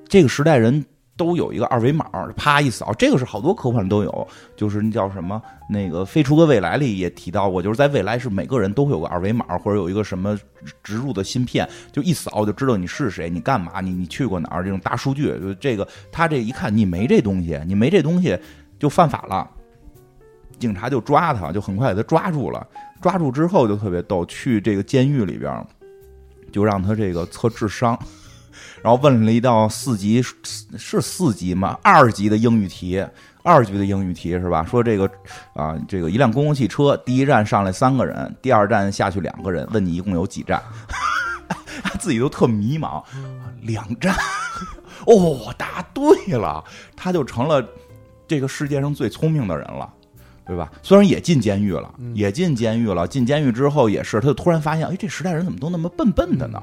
[0.09, 0.85] 这个时代人。
[1.21, 10.35] 都有一个二维码，啪一扫，这个是好多科幻都有，就是那叫什么那个《飞出个未来》里也提到过，就是在未来是每个人都会有个二维码，或者有一个什么
[10.83, 18.35] 植入的芯片，就一扫就知道你是谁，你干嘛，你你去过哪儿，这种大数据，就这个他这一看你没这东西，你没这东西
[18.79, 19.47] 就犯法了，
[20.59, 22.67] 警察就抓他，就很快给他抓住了，
[23.03, 25.63] 抓住之后就特别逗，去这个监狱里边。
[26.53, 27.97] 就让他这个测智商，
[28.83, 31.79] 然后问了一道四级是四级吗？
[31.83, 33.05] 二级的英语题，
[33.43, 34.65] 二级的英语题是吧？
[34.65, 35.11] 说这个
[35.55, 40.63] 啊，这个一辆公共汽车，第一站上来三个人，第二站下去两个人，问你一共有几站？
[41.83, 43.03] 他自己都特迷茫，
[43.63, 44.15] 两站。
[45.07, 46.63] 哦，答对了，
[46.95, 47.67] 他就成了
[48.29, 49.93] 这个世界上最聪明的人了。
[50.47, 50.69] 对吧？
[50.83, 53.07] 虽然也进监狱了，也进监狱了。
[53.07, 56.61] 进监狱之后也是，他就突然发现，哎，这时代人怎么都那么笨笨的呢？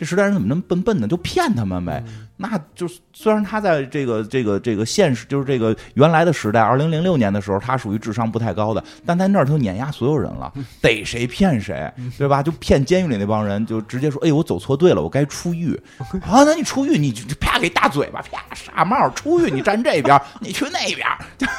[0.00, 1.06] 这时代人怎么那么笨笨呢？
[1.06, 2.02] 就骗他们呗。
[2.38, 12.42] 那就虽然他在这个这个这个现实，就是这个原来的时代，二零零六年的时候，他属于智商不太高的，但在那儿他就碾压所有人了，逮谁骗谁，对吧？
[12.42, 15.78] 就骗监狱里那帮人，就直接说，哎，我走错队了，我该出狱
[16.22, 16.42] 啊！
[16.44, 21.06] 那你出狱，你就啪给大嘴巴，啪傻帽，出狱你站这边，你去那边。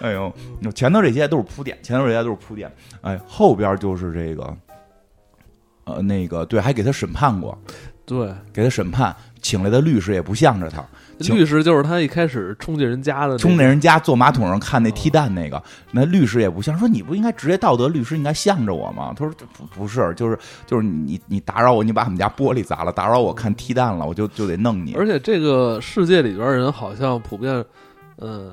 [0.00, 0.34] 哎呦，
[0.74, 2.74] 前头这些都是铺垫，前头这些都是铺垫。
[3.02, 4.56] 哎，后边就是这个，
[5.90, 7.56] 呃，那个对，还给他审判过，
[8.04, 10.84] 对，给他审判，请来的律师也不向着他。
[11.18, 19.12] 律师就是他一开始冲进人家的，冲那人家坐马桶上看那踢蛋那个，那律师也不像，说你不应该职业道德律师应该向着我吗？
[19.14, 24.94] 他说不不是，就是就是你你打扰我，你把我们家玻璃砸了，打扰我看踢蛋了，我就就得弄你。
[24.94, 27.64] 而且这个世界里边人好像普遍，
[28.16, 28.52] 呃。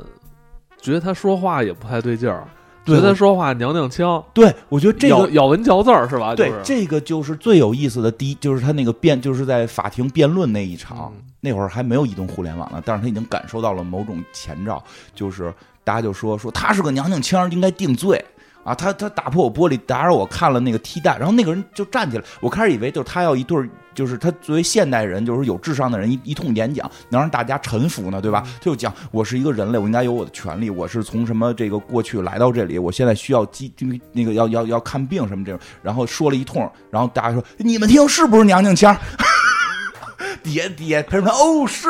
[0.80, 2.48] 觉得他说话也不太对劲儿，
[2.96, 4.24] 觉得他说话娘娘腔。
[4.34, 6.34] 对，我觉得这个咬文嚼字儿是吧？
[6.34, 8.12] 对，这个就是最有意思的。
[8.12, 18.24] 第一，就是他那个辩，就是在法庭辩论那一场，那会儿还没有移动互联网呢，但是他已经感受到了某种前兆，就是大家就说说他是个娘娘腔，应该定罪。
[18.64, 22.24] 啊，他他打破我玻璃，打扰我看了那个踢蛋，然后那个人就站起来。
[22.42, 23.58] 我开始以为就是他要一对，
[23.98, 28.44] 就是他作为现代人，就是有智商的人，一一通演讲，能让大家臣服呢，对吧？
[28.60, 33.74] 他就讲我是一个人类，我应该有我的权利，我是从什么这个过去来到这里，我现在需要基
[34.12, 38.96] 那个要要要看病什么这种，然后说了一通，然后大家说你们听是不是娘娘腔？
[40.44, 41.88] 爹爹陪着他哦是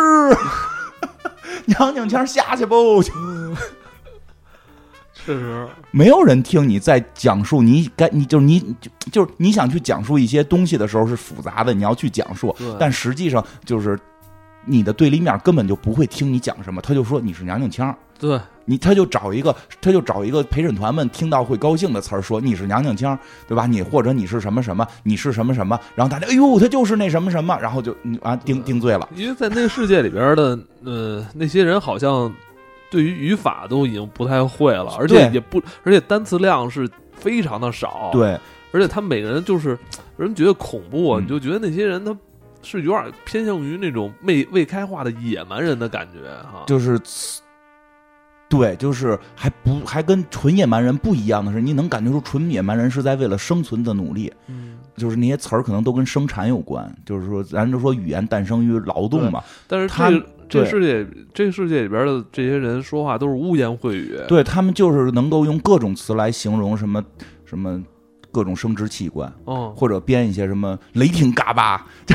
[1.67, 3.04] 娘娘腔下去不？
[5.28, 14.00] 确实，没有人听你在讲述你该你就是你就就是你想去讲述一些东西的时候是复杂的，你要去讲述，但实际上就是
[14.63, 18.40] 你的对立面根本就不会听你讲什么，他就说你是娘娘腔，对。
[18.70, 23.66] 你他就找一个他就找一个陪审团们听到会高兴的词儿说你是娘娘腔，对吧？
[23.66, 32.34] 你或者你是什么什么，你是什么什么，然后大家哎呦他就是那什么什么，然后就啊定定罪了，因为在那个世界里边的呃那些人好像。
[32.89, 38.10] 对于语法都已经不太会了，而且也不，而且单词量是非常的少。
[38.13, 38.39] 对，
[38.71, 39.78] 而且他每个人就是
[40.15, 42.15] 人觉得恐怖，你就觉得那些人他
[42.62, 46.63] 是有点偏向于那种未未开化的野蛮人的感觉哈。
[46.65, 46.97] 就是，
[48.47, 54.32] 对，就是还不还跟纯野蛮人不一样的是，你能感觉出纯野蛮人是在为了生存的努力。
[54.47, 59.43] 嗯，就是那些词儿可能都跟生产有关，就是说咱就说语言诞生于劳动嘛。
[59.67, 60.10] 但是他。
[60.49, 64.17] 这世界，这个世界里边的这些人说话都是污言秽语。
[64.27, 67.03] 对他们就是能够用各种词来形容什么
[67.45, 67.83] 什么
[68.31, 71.86] 各种生殖器官，哦，或者编一些什么雷霆嘎巴，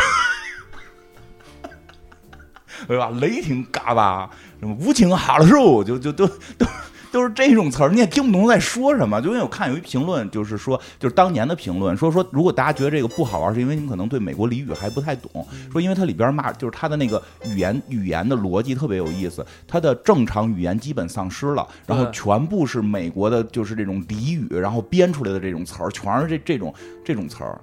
[2.87, 3.11] 对吧？
[3.21, 6.67] 雷霆嘎巴，什么无情哈拉肉，就就都都。
[7.13, 9.21] 就是这种词儿，你也听不懂在说什么。
[9.21, 15.47] 就因为我看有一评论，就是说，就是当年的评论，说说如果大家觉得这个不好玩，是因为你们可能对美国俚语还不太懂。
[15.71, 27.61] 说因为它里边骂，就是它的那个语言语言的逻辑特别有意思，它的正常语言基本丧失了，然后全部是美国的，就是这种俚语，然后编出来的这种词儿，全是这这种这种词儿。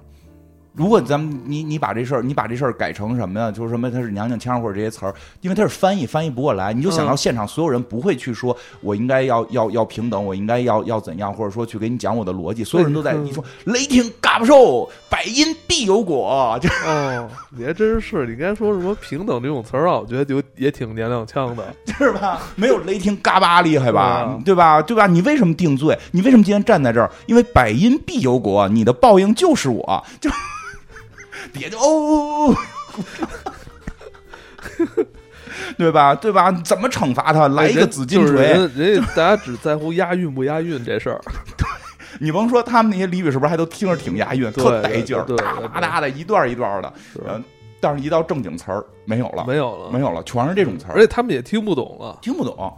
[0.72, 3.50] 如果咱们你你把这事儿你把这事儿改成什么呀？
[3.50, 16.56] 就是什么他是娘娘腔或者这些词儿，因为他是翻译翻译不过来，你就想到现场所有人不会去说，我应该要 要要平等，我应该要要怎样，或者说去给你讲我的逻辑，所有人都在你说雷霆嘎巴受，百因必有果。
[16.62, 19.98] 就哦，你还真是，你该说什么平等这种词儿啊？
[19.98, 22.40] 我觉得就也挺娘娘腔的， 是吧？
[22.54, 24.38] 没有雷霆嘎巴厉害吧？
[24.44, 24.80] 对吧？
[24.80, 25.08] 对吧？
[25.08, 25.98] 你为什么定罪？
[26.12, 27.10] 你为什么今天站在这儿？
[27.26, 30.30] 因为百因必有果，你的报应就是我，就。
[31.52, 32.54] 别就哦，
[35.76, 36.14] 对吧？
[36.14, 36.50] 对吧？
[36.64, 37.48] 怎么惩罚他？
[37.48, 38.46] 来一个紫金锤？
[38.74, 41.20] 人家大家只在乎押韵不押韵这事儿。
[41.56, 41.66] 对，
[42.18, 46.92] 你甭说他们那些俚语是不是还都听着挺押韵，特带劲儿，哒哒哒的一段一段的。
[47.26, 47.42] 嗯，
[47.80, 48.84] 但是一到正经词儿。
[49.06, 52.72] 没有了，没有了，没有了，全是这种词儿，而且他们也听不懂了，听不懂。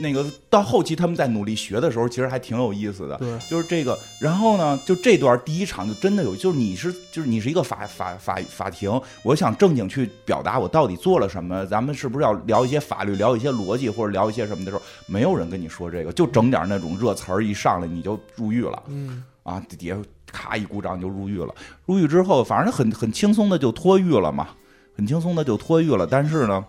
[0.00, 3.18] 那个到后期他们在努力学的时候，其实还挺有意思的。
[3.18, 3.98] 对，就是这个。
[4.18, 18.82] 然后呢，就这段第一场就真的有，就是你是就是你是一个法法法法庭，我想正经去表达我到底做了什么，咱们是不是要聊一些法律，聊一些逻辑，或者聊一些什么的时候，没有人跟你说这个，就整点那种热词儿一上来你就入狱了。
[18.86, 19.98] 嗯，啊，底下
[20.34, 21.54] 咔一鼓掌就入狱了。
[21.86, 24.48] 入狱之后，反正很很轻松的就脱狱了嘛，
[24.96, 26.04] 很轻松的就脱狱了。
[26.04, 26.64] 但是呢，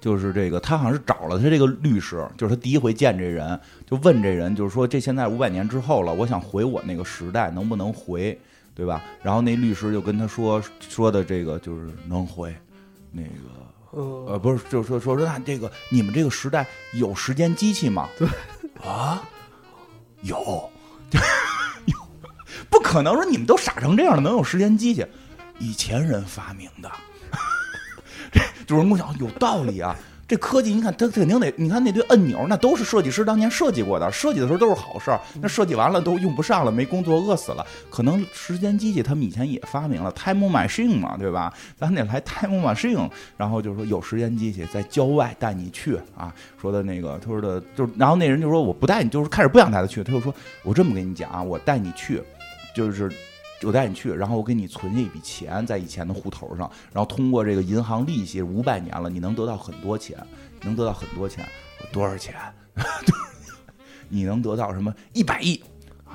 [0.00, 8.38] 就是这个他好像是找了他这个律师，就是他第一回见这人，就问这人，就是说这现在五百年之后了，我想回我那个时代，能不能回，
[8.74, 9.02] 对吧？
[9.22, 12.54] 然后那律师就跟他说说的这个就是能回，
[13.12, 13.28] 那个
[14.00, 18.08] 呃不是，就是说说说那这个你们这个时代有时间机器吗？
[18.18, 18.28] 对
[18.82, 19.22] 啊，
[20.22, 20.70] 有。
[22.96, 25.04] 可能说你们都傻成这样了，能有时间机器？
[25.58, 26.90] 以前人发明的，
[28.32, 29.94] 这主人公想有道理啊。
[30.26, 35.20] 这科技，你看它肯定得，你看那堆按钮，那都是设计师当年设计过的，设计的时候都是好事儿。
[35.42, 37.64] 那设计完了都用不上了，没工作饿死了。
[37.90, 41.52] 可能时间机器他们以前也发明了，time machine 嘛，对吧？
[41.78, 46.34] 咱得来 time machine，然后就是说有时间机器在郊外带你去啊。
[46.58, 50.02] 说的那个，他说的就，然后那人就说我不带你，就是开始不想带他去。
[50.02, 52.20] 他就说我这么跟你讲啊，我带你去，
[52.76, 53.10] 就是。
[53.62, 60.14] 我带你去，然后我给你存下一笔钱在以前的户头上，然后通过这个银行利息，五百年了，你能得到很多钱，
[60.60, 61.42] 能得到很多钱，
[61.90, 62.34] 多少钱？
[64.10, 64.94] 你能得到什么？
[65.14, 65.58] 一百亿。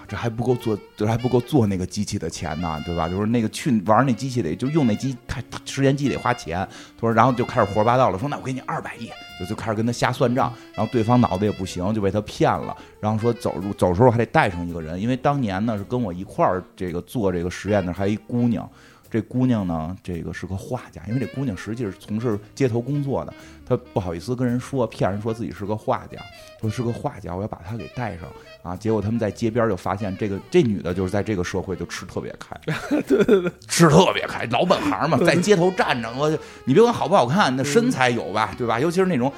[0.07, 3.09] 这还不够做，这还不够做那个机器的钱呢，对吧？
[3.09, 6.59] 就是那个去玩那机器得，就用那机开时间机得花钱。
[6.95, 9.09] 他说，然后就开始胡说八道了，说那我给你二百亿，
[9.45, 10.51] 就开始跟他瞎算账。
[10.73, 12.75] 然后对方脑子也不行，就被他骗了。
[12.99, 18.69] 然后说走走时候还得带上一个人，因为当年呢是跟我一块儿这个做这个实验的还有一姑娘。
[19.11, 23.33] 这姑娘呢，这个是个画家，因为这姑娘实际是从事街头工作的，
[23.65, 26.17] 她不好意思跟人说，骗人说自己是个画家，
[26.61, 28.25] 说是个画家，我要把她给带上
[28.63, 28.73] 啊。
[28.73, 32.57] 结果他们在街边就发现，这个这女的就是在这个社会就吃特别开，
[33.05, 36.29] 对对对，吃特别开，老本行嘛，在街头站着，我
[36.63, 38.79] 你别管好不好看，那身材有吧，对吧？
[38.79, 39.29] 尤其是那种，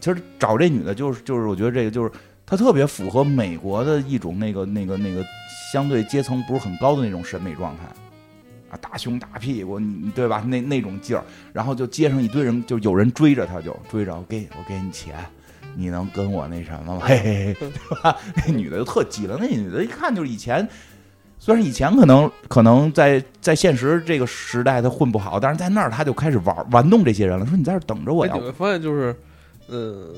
[0.00, 2.10] 其实找这女的，就是就是，我觉得这个就是
[2.46, 5.24] 她特别符合美国的一种那个那个那个
[5.72, 7.82] 相对阶层不是很高的那种审美状态。
[8.72, 10.42] 啊，大胸大屁股，你对吧？
[10.46, 15.14] 那那种劲儿，然后就街上一堆人，就有人追着他，就追着我给我给你钱，
[15.76, 17.02] 你能跟我那什么吗？
[17.04, 17.68] 嘿嘿嘿， 对
[18.02, 18.16] 吧？
[18.34, 20.66] 那女的就特急了，那女的一看就是以前，
[21.38, 28.32] 虽然以前可能可能在在现实这个时代她混不好，但是在那儿她就开始玩玩弄这些人了，说你在这等着我呀。
[28.34, 29.14] 你们发现就是，
[29.68, 30.14] 呃。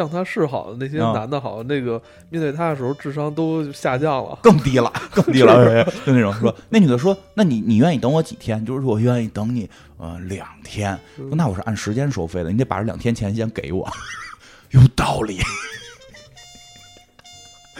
[0.00, 5.84] 向他示好的那些男的，好像那个面对他的时候，智商都下降了，更低了，更低了。
[6.06, 10.98] 就那种说，那女的说：“那你你愿意等我几天？”就是说我愿意等你呃两天。
[11.32, 13.86] 那我是按时间收费的，你得把这两天钱先给我，
[14.70, 15.38] 有道理。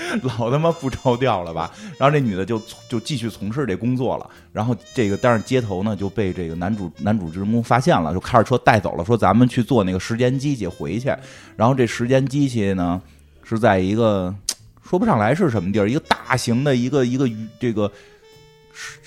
[0.38, 1.70] 老他妈不着调了吧？
[1.98, 4.28] 然后这女的就就继续从事这工作了。
[4.52, 11.14] 然后这个但是街头呢就被这个男主男主人公发现了，就开着车带走了，说咱们去做那个时间机器回去。
[11.56, 13.00] 然后这时间机器呢
[13.42, 14.34] 是在一个
[14.82, 17.28] 说不上来是什么地儿，一个大型的一个一个
[17.60, 17.90] 这个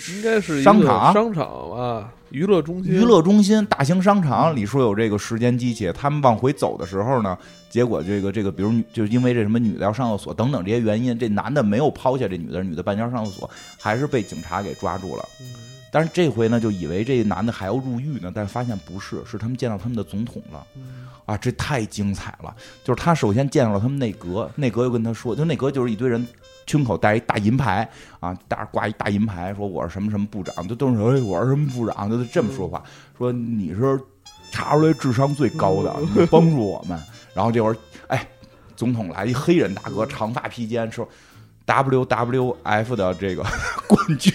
[0.09, 2.13] 应该是商场商场吧。
[2.29, 7.37] 娱乐中心，娱乐中心，大型商场里说有这个时间机器，他们往回走的时候呢，
[7.69, 13.47] 结果这个这个，比如就因为这什么女的要上厕所等等这些原因，这男的没有抛下这女的，女的半截上厕所，
[13.79, 15.23] 还是被警察给抓住了。
[15.91, 20.65] 但是这回呢，就以为这男的还要入狱呢，但发现不是，是他们见到他们的总统了。
[21.25, 22.53] 啊，这太精彩了！
[22.83, 26.25] 就是他首先见到了他们内阁，内阁又跟他说，就内阁就是一堆人。
[26.65, 27.87] 胸口戴一大银牌
[28.19, 32.83] 啊，大挂一大银牌，说我是什么什么部长，就都是说我是什么部长，就这么说话。
[33.17, 33.99] 说你是
[34.51, 36.99] 查出来智商最高的， 你帮助我们。
[37.33, 38.27] 然后这会儿，哎，
[38.75, 41.07] 总统来一黑人大哥，长发披肩，说
[41.65, 43.43] WWF 的这个
[43.87, 44.33] 冠军，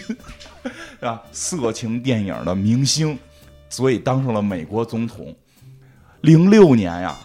[1.01, 1.23] 啊？
[1.33, 3.19] 色情电影的明星，
[3.69, 5.35] 所以当上了美国总统。
[6.21, 7.17] 零六年呀。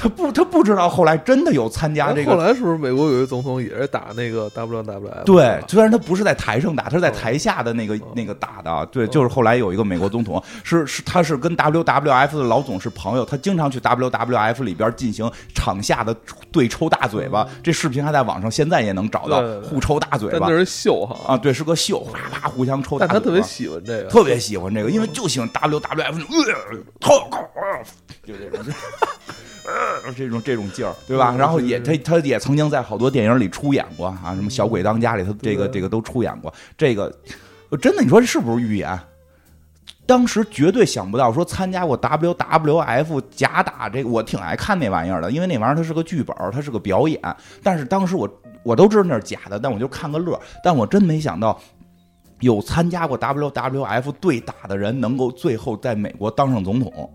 [0.00, 2.30] 他不，他不知道后来真的有参加这个。
[2.30, 5.24] 后来是不是美国有一个总统也是打那个 WWF？
[5.24, 8.86] 对，虽然他不是在台上打，他是在台下的那个那个打的。
[8.86, 16.16] 对，就是后来有一个美国总统，是是，他是跟 WWF 的老总是朋友，他经常去 WWF 里边进行场下的
[16.50, 17.46] 对抽大嘴巴。
[17.62, 20.46] 这视频还在网上，现在也能找到互抽大嘴巴。
[20.48, 22.98] 那是秀哈啊，对，是个秀，啪啪互相抽。
[22.98, 26.24] 但他特别喜欢这个，特别喜欢这个，因为就喜欢 WWF 那
[27.00, 27.30] 种，
[28.24, 28.64] 就这种。
[30.16, 31.34] 这种这种劲儿，对吧？
[31.38, 36.52] 然后也他他也曾经在好多电影里出演过啊，什么《小鬼当家》里，头这个这个都出演过。
[36.76, 37.12] 这个
[37.80, 38.98] 真的，你说这是不是预言？
[40.06, 47.20] 当时绝对想不到，说参加过 WWF 假打这个，我挺爱看那玩意儿的，因为那玩意儿它是个剧本，它是个表演。
[47.62, 48.28] 但是当时我
[48.64, 50.40] 我都知道那是假的，但我就看个乐。
[50.64, 51.60] 但我真没想到，
[52.40, 57.08] 有参加过 WWF 对打的人能够最后在美国当上总统。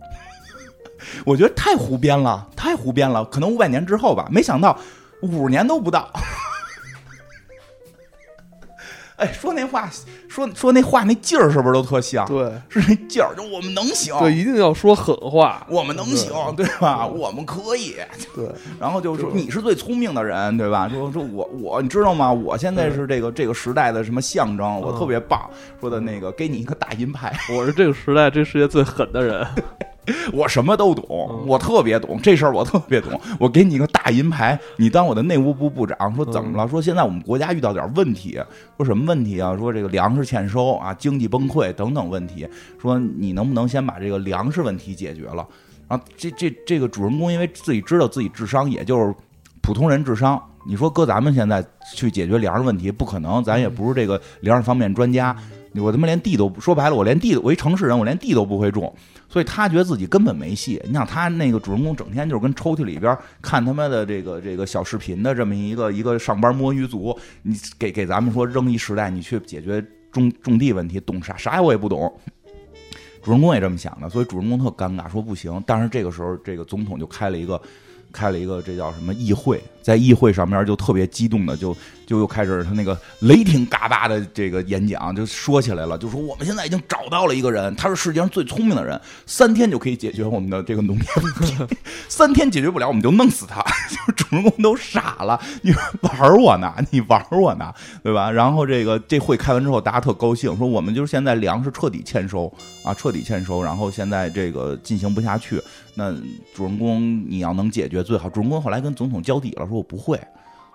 [1.25, 3.23] 我觉得太胡编了，太胡编了。
[3.25, 4.77] 可能五百年之后吧，没想到
[5.21, 6.09] 五十年都不到。
[9.17, 9.89] 哎，说那话，
[10.27, 12.27] 说说那话，那劲儿是不是都特像？
[12.27, 17.07] 对，是那劲儿，就我们能行，对，一定要说狠话，我们能行，对吧？
[17.07, 17.95] 我们可以，
[18.35, 18.45] 对。
[18.77, 20.89] 然后就说你是最聪明的人，对吧？
[20.89, 22.29] 说说我我，你知道吗？
[22.29, 24.81] 我现在是这个这个时代的什么象征？
[24.81, 25.49] 我特别棒。
[25.79, 29.47] 说的那个，给你一个大银牌，我是这个时代这世界最狠的人。
[30.33, 33.19] 我什么都懂，我特别懂这事儿，我特别懂。
[33.39, 36.15] 我给你一个大银牌，你当我的内务部部长。
[36.15, 36.67] 说怎么了？
[36.67, 38.39] 说现在我们国家遇到点问题。
[38.77, 39.57] 说什么问题啊？
[39.57, 42.47] 说这个粮食欠收啊，经济崩溃等等问题。
[42.81, 45.45] 说你能不能先把这个粮食问题解决了？
[45.87, 49.13] 然后这这这个主人公因为自己知道自己智商也就是
[49.61, 51.63] 普通人智商，你说搁咱们现在
[51.95, 55.35] 去解决粮食问题不可能，咱也不是这个粮食方面专家。
[55.81, 58.93] 我他妈连地都说白了，我连地我一城市人，我连地都不会种。
[59.27, 60.81] 所以他觉得自己根本没戏。
[60.85, 72.11] 你想他那个主人公整天就是跟抽屉里边看他妈的这个这个小视频的这么一个一个上班摸鱼族，你给给咱们说扔一时代，你去解决种种地问题，懂啥啥我也不懂。
[73.23, 75.61] 主人公也这么想的，所以主人公特尴尬，说不行。
[75.65, 77.59] 但是这个时候，这个总统就开了一个
[78.11, 81.77] 开了一个这叫什么议会，在议会上面就特别激动的就。
[82.05, 91.55] 就又开始他那个雷霆嘎巴的这个演讲，就说起来了，就说我们现在已经找到了一个人，他是世界上最聪明的人，三天就可以解决我们的这个农业问题，
[92.07, 93.59] 三天解决 不了，我们就弄死他。
[93.89, 96.71] 就主人公都傻了，你玩我呢？
[96.91, 97.73] 你玩我呢？
[98.03, 98.29] 对吧？
[98.29, 105.59] 然后这个这会开完之后，大家特高兴，说我们就是现在粮食彻底欠收啊，彻底欠收，然后现在这个进行不下去。
[105.97, 106.13] 那
[106.53, 108.29] 主人公你要能解决最好。
[108.29, 110.19] 主人公后来跟总统交底了，说我不会。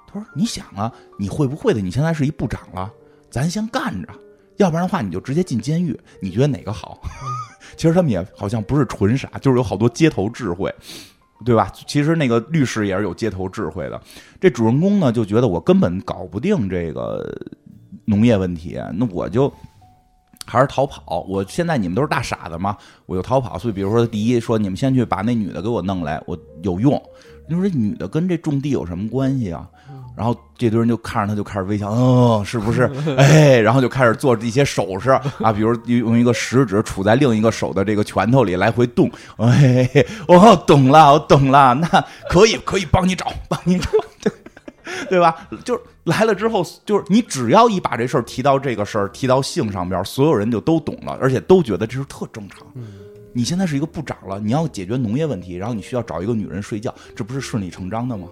[0.06, 1.80] 他说：“你想啊，你会不会的？
[1.80, 2.92] 你现在是一部长了，
[3.30, 4.08] 咱先干着，
[4.56, 5.96] 要不然的话你就直接进监狱。
[6.20, 7.00] 你觉得哪个好？
[7.76, 10.74] 其实他们也好像不是纯傻，就是有好多街头智慧，
[11.44, 11.72] 对吧？
[11.86, 14.00] 其实那个律师也是有街头智慧的。
[14.40, 17.24] 这主人公呢就觉得我根本搞不定这个
[18.04, 19.52] 农业问题，那我就
[20.44, 21.20] 还是逃跑。
[21.28, 22.76] 我现在你们都是大傻子嘛，
[23.06, 23.56] 我就逃跑。
[23.56, 27.00] 所以比如说，第一说你们先去把那女的给我弄来，我有用。
[27.50, 29.68] 你说这女的跟这种地有什么关系啊？”
[30.16, 32.90] 然后这堆人就看着他，就开始微笑，嗯，是不是？
[33.16, 35.10] 哎，然后就开始做一些手势
[35.42, 39.10] 啊，比如用一个食指杵在另一个手的这个拳头里来回动。
[39.36, 39.88] 哎，
[40.28, 41.88] 我懂了，我懂了，那
[42.28, 43.88] 可以，可以帮你找，帮你找，
[44.20, 44.32] 对
[45.08, 45.48] 对吧？
[45.64, 52.66] 就是来了之后，就是你只要一把这事儿提到这个事儿，提到性上边，所有人就都懂了，而且都觉得这是特正常。
[53.32, 58.28] 你现在是一个部长了，你要解决农业问题，然后你需要找一个女人睡觉，这不是顺理成章的吗？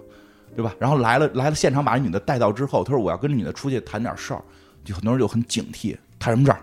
[0.55, 0.73] 对吧？
[0.79, 4.43] 然后来了来了，现场把这女的带到之后，他说我要跟这女的出去谈点事儿，
[4.83, 6.59] 就很多人就很警惕，谈什么事儿？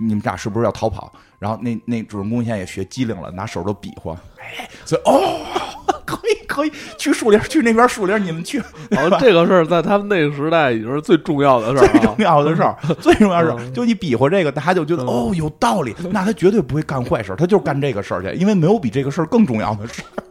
[0.00, 1.12] 嗯，你们俩是不是要逃跑？
[1.38, 5.44] 然后那那主人公现在也学机灵了，拿手都比划，哎，所以哦，
[6.06, 8.58] 可以可以去树林，去那边树林，你们去。
[8.60, 20.22] 哦 这个事儿在他们那个时代已经是最重要的事儿，最重要的事儿，最重要的事儿， 就你比划这个，大家就觉得哦有道理，那他绝对不会干坏事，他就干这个事儿去，因为没有比这个事儿更重要的事儿。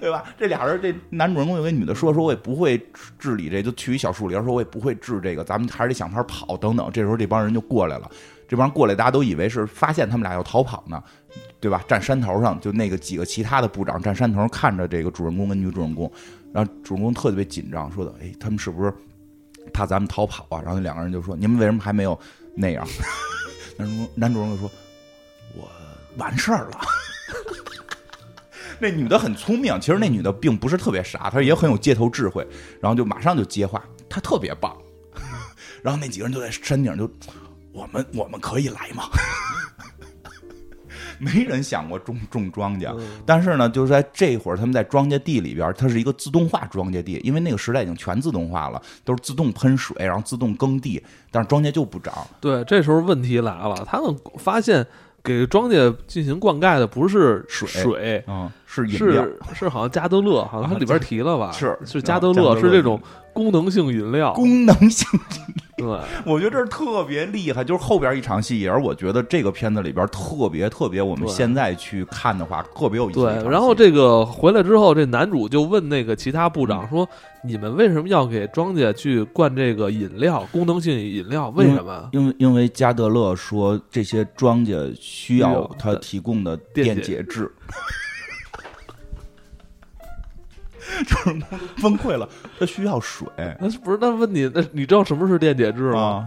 [0.00, 0.24] 对吧？
[0.38, 2.80] 这俩人，这男主人公就跟女的说：“说我也不会
[3.18, 8.08] 治理这，就去一小树林，说我也不会治这个，咱们还是得想法跑等等。”这时候这帮人就过来了，
[8.50, 11.00] 这帮过来，大家都以为是发现他们俩要逃跑呢，
[11.60, 11.84] 对吧？
[11.86, 16.10] 站山头上，就那个几个其他的部长站山头看着这个主人公跟女主人公，
[16.52, 18.92] 然后主人公特别紧张，说的：“哎，他们是不是
[19.72, 22.18] 怕咱们逃跑啊？”然后那两个人就说：“你们为什么还没有
[22.56, 22.84] 那样？”
[23.78, 24.68] 男主人男主人公说
[25.56, 25.70] ：“我
[26.16, 26.80] 完事儿了。
[28.82, 32.44] ”那女的很聪明，其实那女的并不是特别傻，她也很有街头智慧，
[32.80, 34.76] 然后就马上就接话，她特别棒。
[35.82, 37.08] 然后那几个人就在山顶就，
[37.72, 39.04] 我们我们可以来吗？
[41.18, 52.26] 没人想过种种庄稼，但是呢，就是在这会儿，他们在庄稼地里边，它是一个自动化庄稼地，因为那个时代已经全自动化了，都是自动喷水，然后自动耕地，但是庄稼就不长。
[52.40, 54.86] 对，这时候问题来了，他们发现。
[55.22, 61.52] 给庄稼进行灌溉的不是水，水，嗯，是是是，好像加德乐，好像它里边提了吧？
[61.52, 62.98] 是是加德乐，是这种
[63.34, 65.69] 功能性饮料，功能性饮料。
[65.80, 73.20] 对，我觉得这是特别厉害，就是后边一场戏，也是我觉得这个片子里边特别特别，我们现在去看的话，特别有意思。
[73.20, 77.08] 对，然后这个回来之后，这男主就问那个其他部长说。
[77.42, 80.46] 你们为什么要给庄稼去灌这个饮料？
[80.52, 82.06] 功能性饮料为什么？
[82.12, 87.50] 因为因为加德勒说这些庄稼需要他提供的电解质。
[91.06, 91.40] 就是
[91.82, 92.28] 崩溃了，
[92.58, 93.26] 他需要水。
[93.60, 93.98] 那不是？
[94.00, 96.26] 那问你，那你知道什么是电解质吗？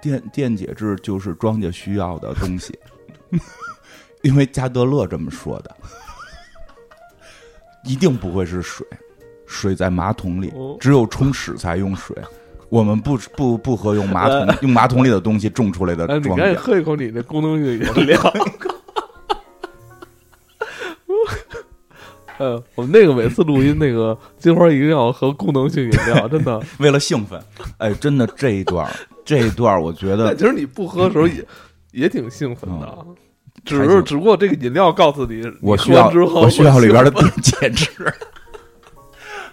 [0.00, 2.78] 电电解质就是庄稼需要的东西。
[4.22, 5.76] 因为加德勒这么说的，
[7.84, 8.86] 一定不会是水。
[9.46, 12.16] 水在马桶里，只有冲屎才用水。
[12.68, 16.58] 我们不不不喝用马桶用马桶里的东西种出来的哎，你庄赶紧稼。
[16.58, 18.18] 喝一口你那功能性饮料。
[22.42, 26.60] 呃， 我们那个每次录音，那个金花一定要喝功能性饮料，真的。
[26.78, 27.40] 为了兴奋，
[27.78, 28.90] 哎，真的这一段
[29.24, 31.46] 这一段，我觉得其实你不喝的时候也
[31.92, 32.98] 也挺兴奋的，
[33.64, 38.12] 只是只不过这个饮料告诉你，我需要之后我需要里边的电解质。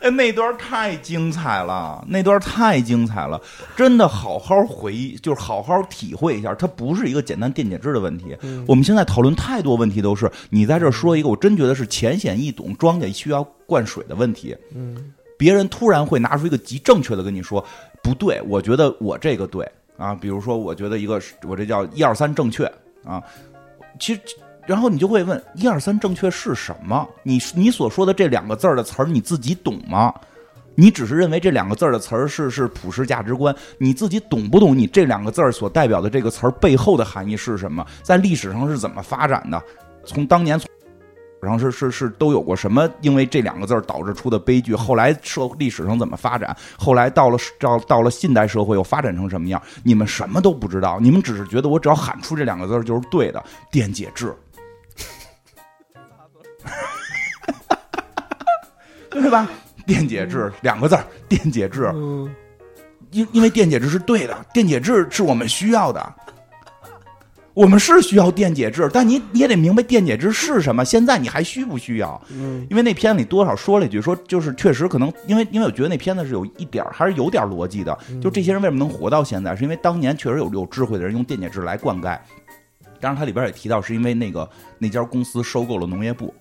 [0.01, 3.39] 哎，那段太精彩了，那段太精彩了，
[3.75, 8.35] 真的好好回忆，就是好好体会一下，它不是一个简单电解质的问题。
[8.41, 14.55] 嗯我们现在讨论太多问题都是你在这说一个，我真觉得是浅显易懂，庄稼需要灌水的问题。
[14.73, 17.63] 嗯别人突然会拿出一个极正确的跟你说，
[18.01, 22.65] 不对，我觉得我这个对啊，比如说我觉得一个我这叫一二三正确
[23.03, 23.21] 啊，
[23.99, 24.21] 其实。
[24.69, 27.09] 然后你就会问一二三正确是什么？
[27.23, 30.13] 你你所说的这两个字儿的词儿你自己懂吗？
[30.75, 34.77] 你只是认为这两个字儿的词儿是是普世价值观，你自己懂不懂？
[34.77, 37.83] 你这两个字儿所代表的这个词儿背后的含义是什么？
[38.03, 39.59] 在历史上是怎么发展的？
[40.05, 40.69] 从当年从
[41.41, 42.87] 然后是是是都有过什么？
[43.01, 46.55] 因为这两个字儿导致出的悲剧，后来社历史上怎么发展？
[46.77, 49.59] 后来到了到到了近代社会又发展成什么样？
[49.81, 53.41] 你们什么都不知道，你们只是觉得我只要喊出这两个字儿就是对的，
[53.71, 54.35] 电解质，
[59.11, 59.49] 对吧？
[59.85, 62.29] 电解质两个字儿，电解质，嗯
[63.11, 66.13] 因因为电解质是对的，电解质是我们需要的。
[67.55, 70.85] 我们是需要电解质，但你你也得明白电解质是什么。
[70.85, 72.21] 现在你还需不需要？
[72.31, 77.97] 嗯因为那片里多少说了一句，说就是确实可能，因为因为我觉得那片子是有一点儿还是有点逻辑的。
[78.21, 82.17] 就这些人为什么能活到现在，是因为当年确实有有智慧的人用电解质来灌溉。
[83.01, 84.47] 当然，它里边也提到，是因为那个
[84.77, 86.33] 那家公司收购了农业部。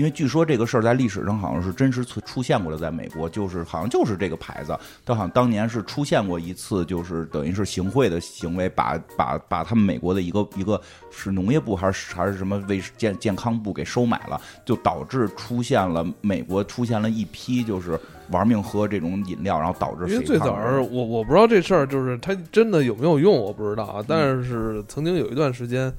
[0.00, 4.74] 因为据说这个事儿在历史上好像是真实出出现过的，在美国就是好像就是这个牌子，
[5.04, 10.80] 它好像当年是出现过一次，就是等于是行贿的行为，把把把他们美国的一个一个
[11.10, 24.02] 是农业部还是还是什么卫健健康部给收买了，就导致出现了美国出现了一批就是玩命喝这种饮料，然后导致因为最早儿我我不知道这事儿，就是它真的有没有用，我不知道啊。
[24.08, 25.92] 但是曾经有一段时间，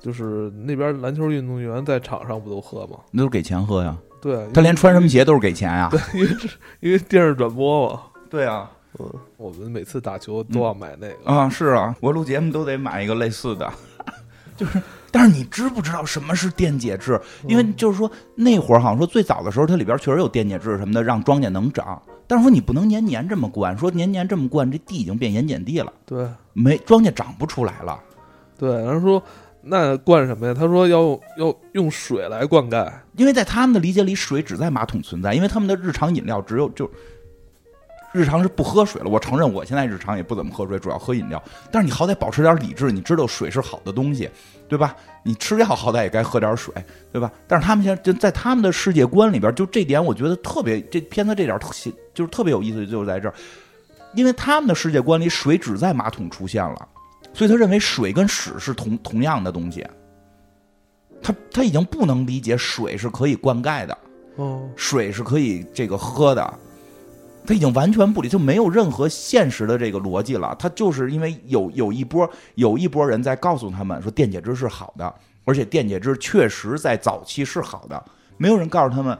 [0.00, 2.98] 就是那边篮球运动员在场上不都喝吗？
[3.10, 5.88] 那都是给钱喝呀，对，他连穿什么鞋都是给钱呀。
[5.90, 6.48] 对因为是
[6.80, 11.30] 因为电视转播嘛，对啊，嗯，我们每次打球都要买那个。
[11.30, 13.70] 啊，是啊，我录节目都得买一个类似的，
[14.56, 14.80] 就是。
[15.10, 17.18] 但是你知不知道什么是电解质？
[17.46, 22.00] 因为就是说那会儿好像说最早的时候，它里边确实有电解质什么的，让庄稼能长。
[22.26, 27.98] 但是说你不能年年这么灌，说年年这么灌，这地已经变盐碱地了，对没庄稼长不出来了。
[28.58, 29.22] 对，然后说
[29.62, 30.54] 那灌什么呀？
[30.54, 32.90] 他说要要用水来灌溉。
[33.16, 36.90] 因为在他们的理解里，水只在马桶存在，因为他们的日常饮料只有就
[38.12, 39.10] 日常是不喝水了。
[39.10, 41.42] 我承认，我现在日常也不怎么喝水，主要喝饮料。
[41.70, 44.30] 但是你好歹保持点理智，你知道水是好的东西，
[44.68, 44.96] 对吧？
[45.24, 46.72] 你吃药好歹也该喝点水，
[47.12, 47.30] 对吧？
[47.46, 51.70] 但是他们现在就在他们的世界观里边，就这点我觉得特别，这片子这点特
[52.14, 53.34] 就是特别有意思，就是在这儿，
[54.14, 56.88] 因为他们的世界观里，水只在马桶出现了，
[57.32, 59.86] 所以他认为水跟屎是同同样的东西。
[61.20, 63.98] 他他已经不能理解水是可以灌溉的，
[64.36, 66.58] 哦，水是可以这个喝的，
[67.44, 70.54] 他已经完全不理，就没有任何现实的这个逻辑了。
[70.58, 75.12] 他就是因为有有一波有一波人在告诉他们说电解质是好的，
[75.44, 78.04] 而且电解质确实在早期是好的，
[78.36, 79.18] 没有人告诉他们。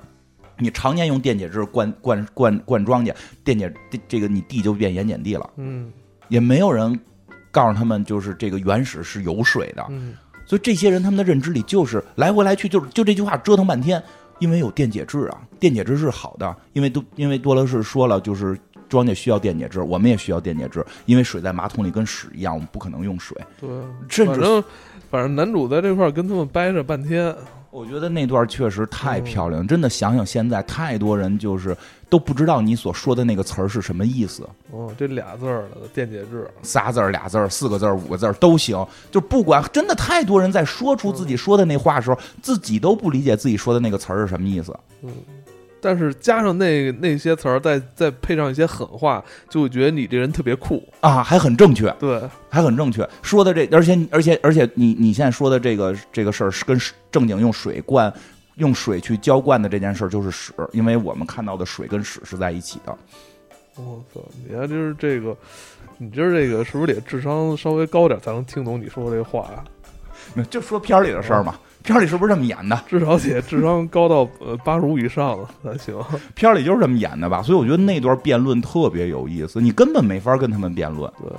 [0.60, 3.72] 你常年用电解质灌灌灌灌庄稼，电解
[4.08, 5.92] 这个你地就变盐碱地了，嗯
[6.26, 6.98] 也没有人
[7.50, 10.14] 告诉他们就是这个原始是有水的，嗯
[10.46, 14.02] 所以这些人他们的认知里就是来回来去就是就这句话折腾半天，
[14.38, 23.36] 因为有电解质啊，电解质是好的，因为都因为多乐士说了，就是庄稼需要电解质，我们也需要电解质，因为水在马桶里跟屎一样，我们不可能用水。
[23.60, 23.68] 对，
[24.08, 24.64] 甚至反正
[25.10, 27.34] 反正男主在这块儿跟他们掰扯半天。
[27.70, 31.76] 我觉得那段确实太漂亮，真的想想现在太多人就是
[32.08, 36.48] 都不知道你所说的那个词儿是什么意思，哦，这俩字儿的电解质。
[36.62, 44.74] 仨字儿、俩字儿、四个字儿、五个字儿都行，就不管真的太多人在说出自己说的那话的时候，自己都不理解自己说的那个词儿是什么意思。
[45.02, 45.10] 嗯
[45.80, 50.82] 但是加上那那些词儿，再再配上一些狠话，就会觉得你这人特别酷。
[50.98, 53.08] 啊，还很正确，对，还很正确。
[53.22, 56.76] 说的这，而且而且而且你你现在说的这个这个事儿，是跟
[57.12, 58.12] 正经用水灌、
[58.58, 62.96] 用水去浇灌的这件事儿就是屎，因为我们看到的水跟屎是在一起的。
[63.76, 64.20] 我操！
[64.46, 65.36] 你看，就是这个，
[65.96, 69.64] 你今儿这个是不是得智商稍微高点才能听懂你说这话啊？
[70.50, 72.84] 就说片儿里的事儿嘛，片儿里是不是这么演的？
[72.88, 75.96] 至少得智商高到呃八十五以上才行。
[76.34, 77.40] 片儿里就是这么演的吧？
[77.40, 81.10] 所以我觉得那段辩论特别有意思，你根本没法跟他们辩论。
[81.20, 81.30] 对，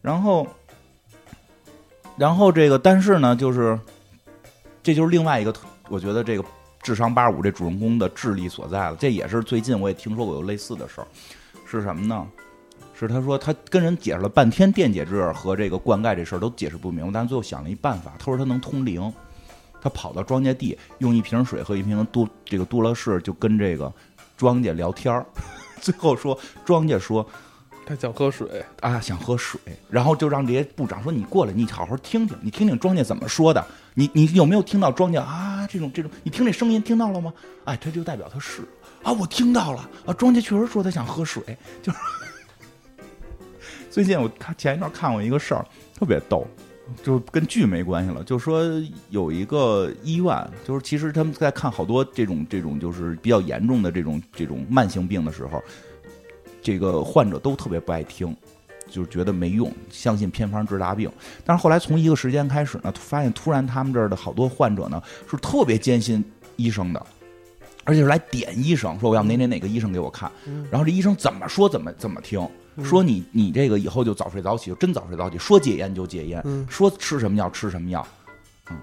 [0.00, 0.46] 然后，
[2.16, 3.78] 然后这个，但是呢，就是
[4.82, 5.54] 这就是另外一个，
[5.88, 6.44] 我觉得这个
[6.82, 8.96] 智商八十五这主人公的智力所在了。
[8.96, 11.06] 这也是最近我也听说过有类似的事儿，
[11.66, 12.26] 是什么呢？
[12.94, 19.12] 是他说他跟人解释了半天电解质和这个灌溉这事儿都解释不明白，但最后想了一办法，他说他能通灵，
[19.80, 23.92] 他跑到庄稼地，用一瓶水和一瓶杜这个杜乐士就跟这个
[24.36, 25.24] 庄稼聊天儿，
[25.80, 27.24] 最后说庄稼说
[27.88, 29.58] 他想喝水啊想喝水，
[29.88, 37.32] 然后就让这些部长说你过来，你好好听听，你听听庄稼怎么说的，你你有没有听到庄稼啊这种这种，你听这声音听到了吗？
[37.64, 38.60] 哎，他就代表他是
[39.02, 41.42] 啊，我听到了啊，庄稼确实说他想喝水，
[41.82, 41.98] 就是。
[43.90, 45.64] 最近我看前一段看过一个事儿，
[45.98, 46.46] 特别逗，
[47.02, 48.22] 就跟剧没关系了。
[48.22, 48.62] 就说
[49.08, 55.60] 有一个医院，就是其实他们在看好多这种这种就是比较严重的这种这种慢性病的时候，
[56.62, 58.36] 这个患者都特别不爱听，
[58.90, 61.10] 就是觉得没用，相信偏方治大病。
[61.44, 66.24] 但是后来从一个时间开始呢，发现突然他们这儿的好多患者呢是特别坚信
[66.56, 67.06] 医生的，
[67.84, 70.30] 而且是来点医生，说我要哪哪哪个医生给我看，
[70.70, 72.46] 然后这医生怎么说怎么怎么听。
[72.84, 75.36] 说你你这个以后就早睡早起，就真早睡早起。
[75.36, 78.06] 说戒烟就戒烟，说吃什么药吃什么药。
[78.70, 78.76] 嗯，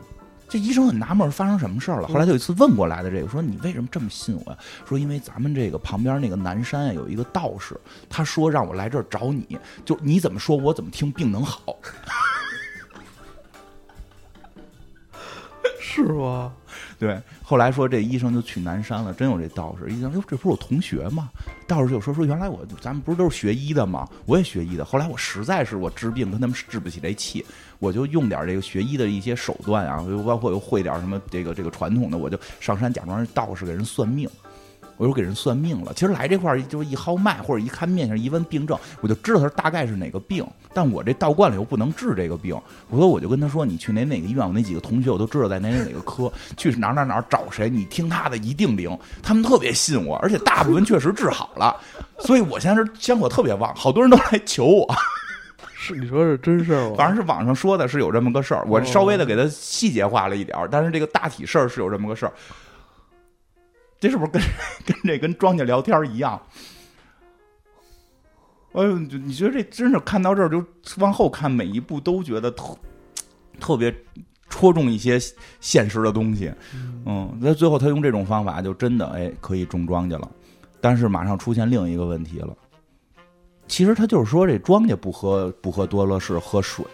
[0.56, 2.08] 这医生很纳闷，发生什么事儿了？
[2.08, 4.58] 后来有一次问过来的这个，说你为什么这么信我呀？
[4.88, 7.78] 说因为咱们这个旁边那个南山啊，有一个道士，
[8.10, 11.62] 他说让我来这儿找你，就你怎么说我怎么听，病能好。
[15.78, 16.53] 是吗？
[16.98, 19.93] 对，后来说这医生就去南山了，真有这道士。
[19.93, 21.30] 医生哟：“这不是我同学吗？”
[21.68, 24.08] 道士就说：“说原来我咱们不是都是学医的吗？
[24.26, 24.86] 我也学医的。
[24.86, 27.46] 后来我实在是我治病跟他们治不起这气，
[27.80, 34.30] 我就用点这个学医的一些手段啊，包括又会点什么这个这个传统的，我就上山假装是道士给人算命。”
[34.98, 35.93] 我又给人算命了。
[35.93, 40.46] 其实来这块儿就是一号脉或者一看面相一问病症，我就知道他大概是哪个病。
[40.74, 44.46] 但我这道观里又不能治这个病，我说我就跟他说：“你去哪哪个医院？
[44.46, 47.70] 我那几个同学我都知道在哪哪哪个科，去哪哪哪找谁？
[47.70, 51.76] 你听他的一定灵。”他们特别信我，而且大部分确实治好了。
[52.20, 54.96] 所以我现在是香火特别旺，好多人都来求我。
[55.78, 56.96] 是你说是真事儿吗？
[56.98, 62.34] 反正是网上说的是有这么个事儿，我稍微的给他细节化了一点儿但是这个大体事儿是有这么个事儿。
[64.00, 64.41] 这是不是跟
[64.86, 66.41] 跟这跟庄稼聊天一样？
[68.74, 70.62] 哎呦，你觉得这真是看到这儿就
[70.98, 72.78] 往后看每一步都觉得特
[73.58, 73.96] 特别
[74.50, 75.18] 戳中一些
[75.62, 76.54] 现实的东西。
[77.06, 80.30] 嗯，那最后他用这种方法就真的哎可以种庄稼了，
[80.82, 82.54] 但是马上出现另一个问题了。
[83.66, 86.86] 其实他就是说这庄稼不喝不喝多乐士喝水，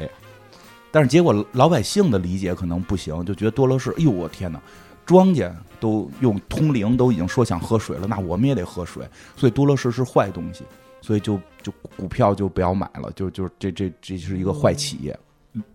[0.91, 4.61] 但是结果老百姓的理解可能不行，就觉得多乐士，哎呦我天哪！
[5.05, 9.03] 庄稼都用通灵，都已经说想喝水了，那我们也得喝水。
[9.35, 10.63] 所以多乐士是坏东西，
[11.01, 15.17] 所以就就股票就不要买了，就就这这这是一个坏企业，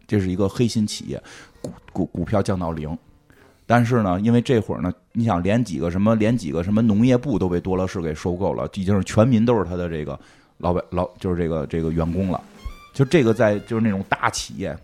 [0.06, 1.22] 这是一个黑心企业，
[1.60, 2.96] 股股股票降到零。
[3.66, 10.18] 但是呢，因为这会儿呢，你想连几个什么，连几个什么农业部都被多乐士给收购了，已经是全民都是他的这个
[10.58, 12.40] 老板老就是这个这个员工了。
[12.94, 14.74] 就这个在就是那种大企业。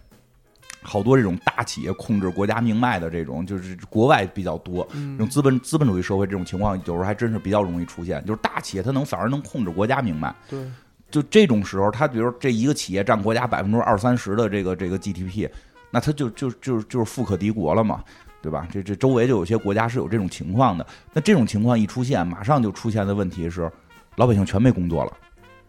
[0.82, 4.86] 好多这种大企业控制国家命脉的这种，就是国外比较多。
[4.92, 8.20] 这种资本资本主义社会这种情况，有时候还真是比较容易出现。
[8.26, 10.34] 就是大企业它能反而能控制国家命脉。
[10.48, 10.66] 对，
[11.08, 15.48] 就这种时候，它比如这一个企业占国家百分之二三十的这个这个 GDP，
[15.90, 18.02] 那它就就就就是富可敌国了嘛，
[18.42, 18.66] 对吧？
[18.70, 20.84] 这这周围就有些国家是有这种情况的。
[21.12, 23.70] 那这种情况一出现，马上就出现的问题是，
[24.16, 25.12] 老百姓全没工作了。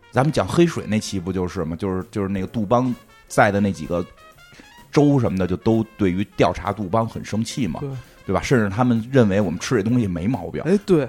[0.09, 1.75] 咱们讲黑水那期不就是吗？
[1.75, 2.93] 就是就是那个杜邦
[3.27, 4.03] 在的那几个。
[4.93, 7.89] 州什么的就都对于调查杜邦很生气嘛，对
[8.27, 8.41] 对吧？
[8.41, 10.61] 甚至他们认为我们吃这东西没毛病。
[10.63, 11.05] 哎，对，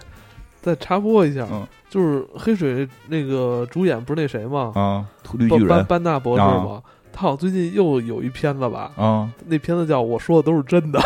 [0.61, 1.47] 再插播一下，
[1.89, 4.72] 就是黑水那个主演不是那谁吗？
[4.74, 6.82] 啊，绿巨人班班纳博士吗？
[7.12, 8.91] 他好像最近又有一片子吧？
[8.97, 10.99] 啊，那片子叫《我说的都是真的》。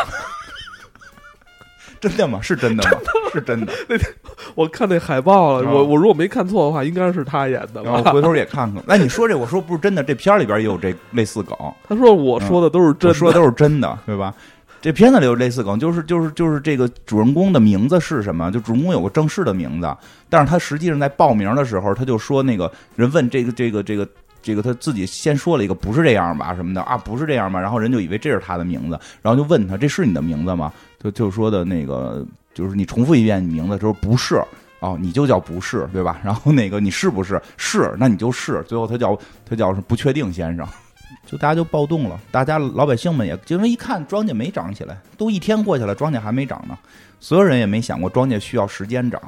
[2.01, 2.41] 真的吗？
[2.43, 2.99] 是真的吗？
[3.33, 3.73] 是真的。
[3.89, 4.11] 那天
[4.55, 7.83] 我看那海报了，我我如果没看错的话，应该是他演的。
[7.83, 8.83] 我回头也看看。
[8.87, 11.57] 哎，你说这，我说不是真的，这片里边也有这类似梗。
[11.89, 14.35] 他说我说的都是真，说的都是真的，对吧？
[14.81, 18.51] 这片子里有类似梗，就是就是就是这个主人公的名字是什么？
[18.51, 19.97] 就主人公有个正式的名字，
[20.29, 24.09] 但是他实际上在报名的时候，他就说那个人问这个这个这个。
[24.41, 30.73] 这个他自己先说了一个不是这样吧什么的啊不是这样吧，然后人就以为这是他的名字，然后就问他这是你的名字吗？
[30.99, 34.43] 就就说的那个就是你重复一遍你名字，之后不是
[34.81, 36.21] 哦，你就叫不是对吧？
[36.25, 37.95] 然后那个你是不是是？
[37.99, 40.67] 那你就是最后他叫他叫是不确定先生，
[41.27, 46.79] 就大家就暴动了，大家老百姓们也因为一看庄稼没长起来，都一天过去了，庄稼还没长呢，
[47.21, 49.21] 所有人也没想过庄稼需要时间长，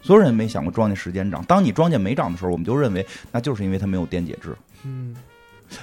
[0.00, 1.44] 所有人也没想过庄稼时间长。
[1.44, 4.56] 当你庄稼没长的时候，我们就认为那就是因为它没有电解质。
[4.84, 5.14] 嗯，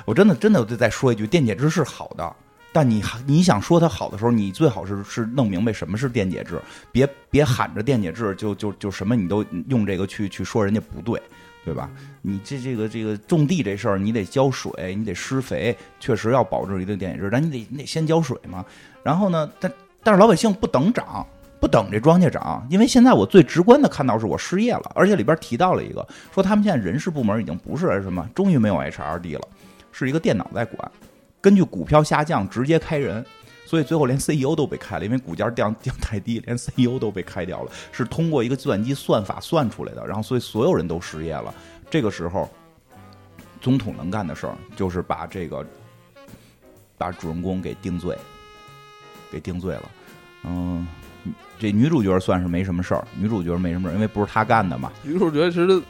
[0.06, 2.36] 我真的真的再再说一句，电解质是好的，
[2.76, 6.60] 但你你想说它好的时候，你最好是是弄明白什么是电解质，
[6.92, 11.22] 别别喊着电解质就就就什么你都用这个去去说人家不对。
[11.64, 11.90] 对吧？
[12.22, 18.64] 你这这个这个种地这事儿，你得浇水，你得施肥，确实要保证一定电解质，但你得你得先浇水嘛。
[19.02, 19.74] 然后呢，但
[20.04, 21.26] 但是老百姓不等涨，
[21.60, 29.42] 不等这庄稼涨，因为现在我最直观的看到是我失业了，而且里边提到了一个，说他们现在人事部门已经不是什么，终于没有 HRD 了，
[29.92, 30.92] 是一个电脑在管，
[31.46, 33.24] 根据股票下降直接开人。
[33.68, 37.72] 所以最后连 CEO 都被开了，因为股价降降太低，连 CEO 都被开掉了。
[37.92, 41.54] 是通过一个计算机算法算出来的，然后所以所有人都失业了。
[41.90, 42.48] 这个时候，
[43.60, 45.66] 总统能干的事儿就是把这个
[46.96, 48.16] 把主人公给定罪，
[49.32, 49.92] 给定罪了。
[50.44, 50.88] 嗯，
[51.58, 54.92] 这女主角算是没什么事儿，女主角没什么事儿，因为不是她干的嘛。
[55.02, 55.82] 女主角其实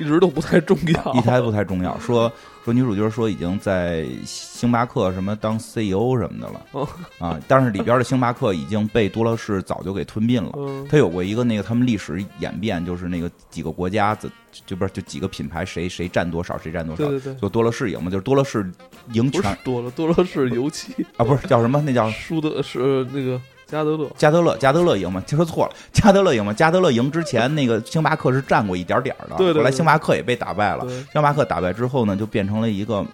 [0.00, 1.98] 一直都不太重要，一台不太重要。
[2.00, 2.32] 说。
[2.62, 6.86] 说女主角说已经在星巴克什么当 CEO 什么的了
[7.18, 10.52] 啊，但是里边的星巴克已经被多乐士早就给吞并了。
[10.86, 14.30] 他有过一个那个他们历史演变，就是那个几个国家的
[14.66, 18.70] 就不是就几个品牌谁谁占多少谁占多少，就多乐士赢嘛，就是多乐士
[19.14, 23.40] 赢全多了多乐士油漆啊，不是叫什么那叫舒德是那个。
[23.70, 25.22] 加德勒，加德勒，加德勒赢吗？
[25.28, 26.52] 说错了， 加德勒赢吗？
[26.52, 29.36] 加德勒赢之前，那个星巴克是占过一点点的。
[29.36, 30.84] 对后来星巴克也被打败了。
[31.12, 33.06] 星巴克打败之后呢，就变成了一个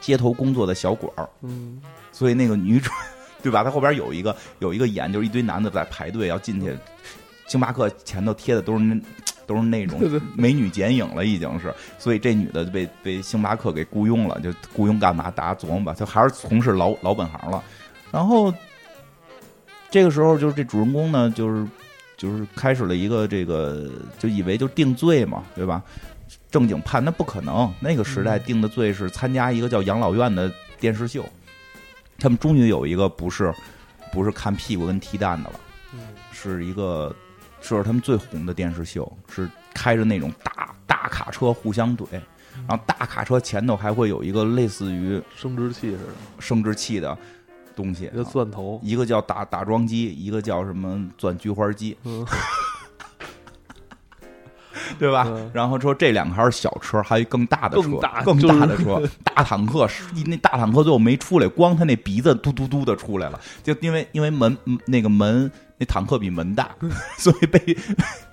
[0.00, 1.28] 街头工作的小馆儿。
[1.42, 1.80] 嗯。
[2.12, 2.90] 所以那个女主，
[3.42, 3.64] 对吧？
[3.64, 6.72] 她后边有一个有一个演，就是一堆男的在排队要进去。
[7.48, 8.96] 星巴克前头贴的都是那
[9.46, 10.00] 都是那种
[10.36, 11.74] 美女剪影了，已经是。
[11.98, 15.30] 所以这女的就被被星巴克给雇佣了，就雇佣干嘛？
[15.30, 17.60] 大家琢磨吧，她还是从事老老本行了。
[18.12, 18.54] 然后。
[19.94, 21.64] 这个时候，就是这主人公呢，就是
[22.16, 23.88] 就是开始了一个这个，
[24.18, 25.80] 就以为就定罪嘛，对吧？
[26.50, 31.24] 正经判那不可能，那个时代定的罪是参加一个叫养老院的电视秀。
[32.18, 33.54] 他们终于有一个不是
[34.10, 35.60] 不是看屁股跟踢蛋的了，
[36.32, 37.14] 是一个
[37.60, 42.04] 是他们最红的电视秀，是开着那种大大卡车互相怼，
[42.66, 46.02] 然后大卡车前头还会有一个类似于生殖器似的
[46.40, 47.16] 生殖器的。
[47.74, 51.96] 东西，一个钻头，一个叫打打桩机，一个叫什么钻菊花机，
[54.98, 55.26] 对吧？
[55.52, 59.88] 然后说这两个还是小车，还有更大的车，更大的车， 大坦克，
[60.26, 64.56] 那大坦克最后没出来，光他那鼻子嘟嘟嘟的出来了，就因为因为门
[64.86, 66.70] 那个门那坦克比门大，
[67.18, 67.76] 所以被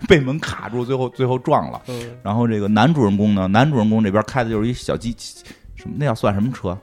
[0.07, 1.81] 被门卡住，最后最后撞了。
[2.21, 5.15] 然后这个男主人公呢，男主人公这边开的就是一小机，
[5.75, 6.77] 什么那要算什么车？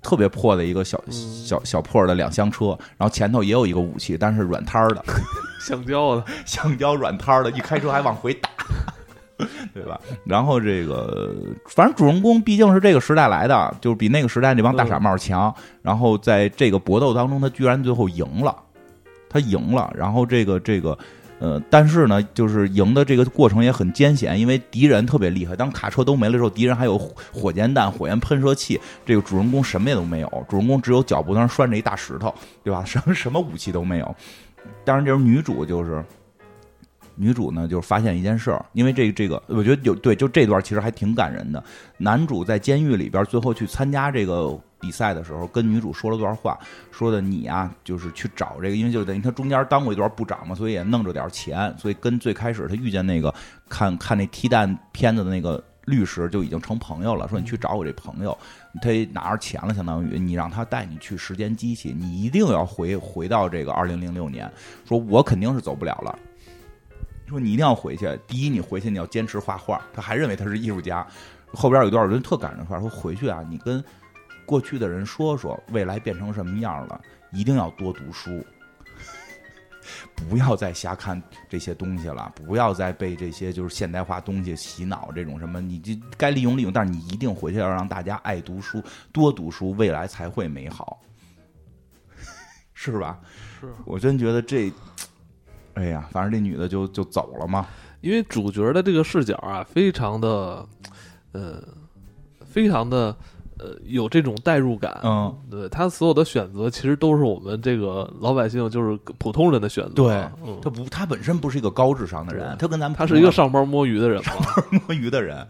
[0.00, 0.08] 就。
[0.08, 5.04] 特别破的一个小小小破的两厢车，然后前头也有一个武器，但是软摊儿的，
[5.60, 8.48] 橡胶的， 橡胶软摊儿的，一开车还往回打，
[9.74, 10.00] 对吧？
[10.24, 11.34] 然后这个，
[11.66, 15.54] 反正主人公毕竟是这个时代来的，就是比那个时代那帮大傻帽强。
[15.82, 18.56] 然后在这个搏斗当中，他居然最后赢了，
[19.28, 19.92] 他赢了。
[19.94, 20.96] 然后这个这个。
[21.40, 25.54] 呃，但是呢，就是赢的这个过程也很艰险，因为敌人特别厉害。
[25.54, 26.98] 当卡车都没了之后，敌人还有
[27.32, 30.46] 火箭弹、火焰喷射器，这个主人公什么也都没有。
[30.48, 32.34] 主人公只有脚步上拴着一大石头，
[32.64, 32.82] 对吧？
[32.86, 34.16] 什么什么武器都没有。
[34.84, 36.04] 当然，这是女主，就是
[37.14, 41.62] 女主呢，就是发现一件事儿，因为这这个，我觉得有对，就这段其实还挺感人的。
[41.98, 44.58] 男主在监狱里边最后去参加这个。
[44.80, 46.58] 比赛的时候，跟女主说了段话，
[46.92, 53.34] 说的你呀，就是去找这个，因为就等于他中间当过一段部长嘛，所以也弄着点钱，所以跟最开始他遇见那个
[53.68, 57.26] 看看那踢蛋片子的那个律师就已经成朋友了。
[57.26, 58.36] 说你去找我这朋友，
[58.80, 64.48] 他拿着钱了，相当于你让他带你去时间机器，你一定要回回到这个二零零六年。
[64.86, 66.16] 说我肯定是走不了了，
[67.26, 68.08] 说你一定要回去。
[68.28, 71.04] 第一，你回去你要坚持画画，他还认为他是艺术家。
[71.52, 73.82] 后边有一段人特感人的话，说回去啊，你跟。
[74.48, 76.98] 过去的人说说未来变成什么样了，
[77.32, 78.42] 一定要多读书，
[80.16, 85.10] 不要再瞎看这些东西了，不要再被这些就是现代化东西洗脑。
[85.14, 88.82] 这种什么，你就该利用利用，但是你一定回去要让大家爱读书，
[89.12, 90.98] 多读书，未来才会美好，
[92.72, 93.20] 是吧？
[93.60, 94.72] 是我真觉得这，
[95.74, 97.68] 哎呀，反正这女的就就走了嘛。
[98.00, 100.66] 因为主角的这个视角啊，非常的，
[101.32, 101.62] 呃，
[102.46, 103.14] 非常的。
[103.58, 109.90] 呃，有这种代入感，嗯，对他所有的选择，其实都是我们这个老百姓，就是普通人的选择。
[109.94, 110.28] 对，
[110.62, 115.46] 他不，他本身不是一个高智商的人，他跟咱们他是一个上班摸鱼的人，上班摸鱼的人。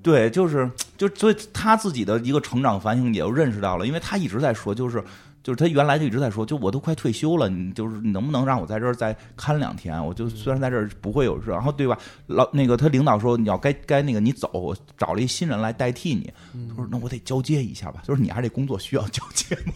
[0.00, 5.02] 对，就是就所以他自己的一个成长反省也就认识到了，因为他一直在说，就是
[5.48, 10.04] 就是他原来就一直在说，就我都快退休了，你就是你能不能让我在这儿再看两天？
[10.04, 11.98] 我就虽然在这儿不会有事，然后对吧？
[12.26, 16.30] 老那个他领导说你要该该那个你走，我找了一新人来代替你。
[16.68, 19.72] 他说那我得交接一下吧，就是你还这工作需要交接吗？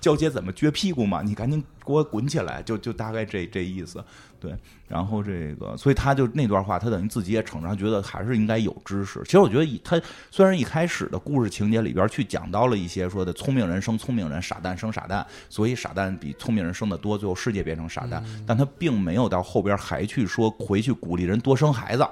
[0.00, 1.22] 交接怎么撅屁股嘛？
[1.22, 2.62] 你赶紧给我滚起来！
[2.62, 4.02] 就就大概这这意思，
[4.40, 4.54] 对。
[4.88, 9.20] 然后这个，所以他就那段话，他等于自己也承认，他，觉得还是应该有知识。
[9.24, 18.22] 其实我觉得，他虽然一开始的故事情节里边去讲到了一些说的聪明人生聪明人，傻蛋生傻蛋，所以傻蛋比聪明人生的多，最后世界变成傻蛋。
[18.46, 22.06] 但他并没有到后边还去说回去鼓励人多生孩子，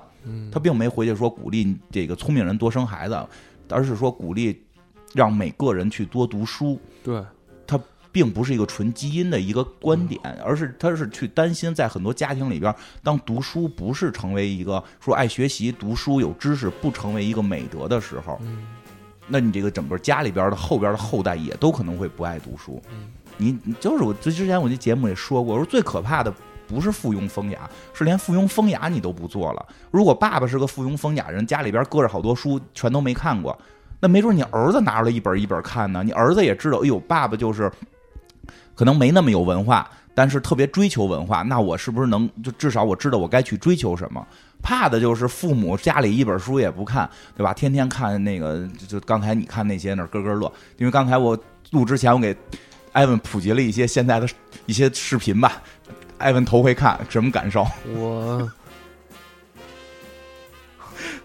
[0.51, 3.17] 他并没回去说鼓励这个聪明人多生孩子，
[3.69, 4.61] 而是说鼓励
[5.15, 6.81] 让每个人去多读书。
[7.05, 7.23] 对。
[8.15, 18.41] 并不是一个纯基因的一个观点，而是他是去担心，在很多家庭里边，当读书不是成为一个说爱学习、读书有知识不成为一个美德的时候，
[19.27, 22.81] 那你这个整个家里边的后边的后代也都可能会不爱读书。
[23.37, 26.33] 你就是我之前我这节目也说过，我说最可怕的
[26.69, 29.67] 不是附庸风雅，是连附庸风雅你都不做了。
[29.91, 33.59] 如果爸爸是个附庸风雅人，家里边搁着好多书，全都没看过，
[33.99, 36.05] 那没准你儿子拿出来一本一本看呢。
[36.05, 37.69] 你儿子也知道，哎呦，爸爸就是。
[38.75, 41.43] 可能没那么有文化，但是特别追求文化。
[41.43, 44.27] 那我是不是能就至少我知道我该去追求什么？
[44.63, 47.53] 怕的就是父母家里一本书也不看，对吧？
[47.53, 50.51] 天天看那个，就就刚才你看那些那儿咯咯乐。
[50.79, 51.39] 因为刚才我
[51.71, 52.35] 录之前，我给
[52.93, 54.27] 艾文普及了一些现在的
[54.67, 55.63] 一些视频吧。
[56.17, 57.67] 艾文头回看，什么感受？
[57.95, 58.51] 我。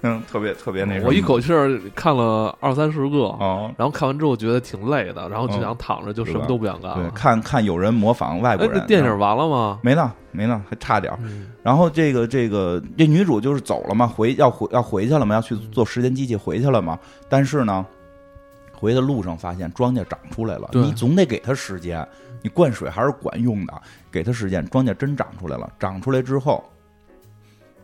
[0.03, 6.93] 嗯，特别特别那什么，我一口气儿看了二三十个，哦，然后看完之后觉得挺累的，然后就想躺着，就什么都不想干。
[6.95, 8.85] 对，看看有人模仿外国人。
[8.87, 9.79] 电影完了吗？
[9.83, 11.19] 没呢，没呢，还差点儿。
[11.61, 16.97] 然后这个这个这女主就是走了嘛，回要回要回去了嘛，要去做时间机器回去了嘛。
[17.27, 17.85] 但是呢，
[18.71, 22.07] 回的路上发现庄稼长出来了，你总得给它时间，
[22.41, 23.73] 你灌水还是管用的，
[24.09, 25.69] 给它时间，庄稼真长出来了。
[25.77, 26.63] 长出来之后。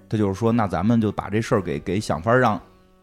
[0.09, 2.59] 他就是说，那咱们就把这事儿给给想法让，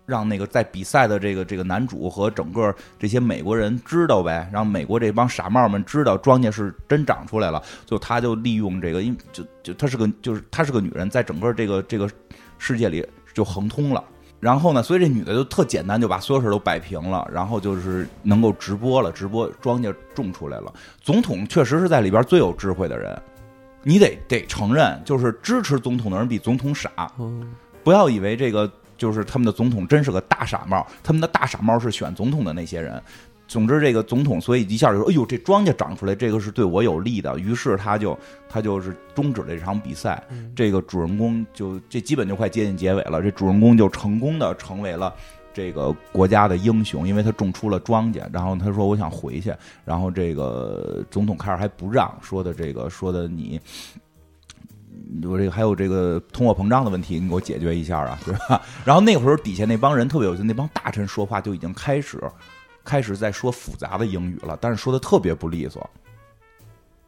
[0.06, 7.62] 让那个在比赛的这个这个男主和整个这些美国人知道呗，让美国这帮傻帽们知道庄稼是真长出来了。
[7.86, 12.08] 就他就利用这个，因就就他是个就是他是个女人，在整个这个这个
[12.58, 14.02] 世界里就横通了。
[14.38, 20.72] 然后呢，所以这女的就特简单，就把所有事儿都摆平了，然后就是能够直播了，直播庄稼种出来了。
[21.00, 23.16] 总统确实是在里边最有智慧的人。
[23.82, 27.12] 你得得承认，就是支持总统的人比总统傻。
[27.82, 33.02] 不要以为这个就是他们的总统真是个大傻帽，他们的大傻帽是选总统的那些人。
[33.48, 38.18] 总之，这个总统所以一下就说：“哎呦，这庄稼长出来，这个是对我有利的。”于是他就
[38.48, 40.22] 他就是终止了这场比赛。
[40.56, 45.14] 这个主人公就这基本就快接近结尾了，这主人公就成功的成为了。
[45.54, 53.60] 这个国家的英雄，因为他种出了庄稼，然后他说我想回去，然后这个总统开始还不让，说的这个说的你，
[55.24, 58.62] 我这个还有这个通货膨胀的问题，你给我解决一下啊， 对吧？
[58.84, 62.22] 然后那会儿底下那帮人特别有趣，那帮大臣说话就已经开始
[62.84, 65.88] 开始在说复杂的英语了，但是说的特别不利索，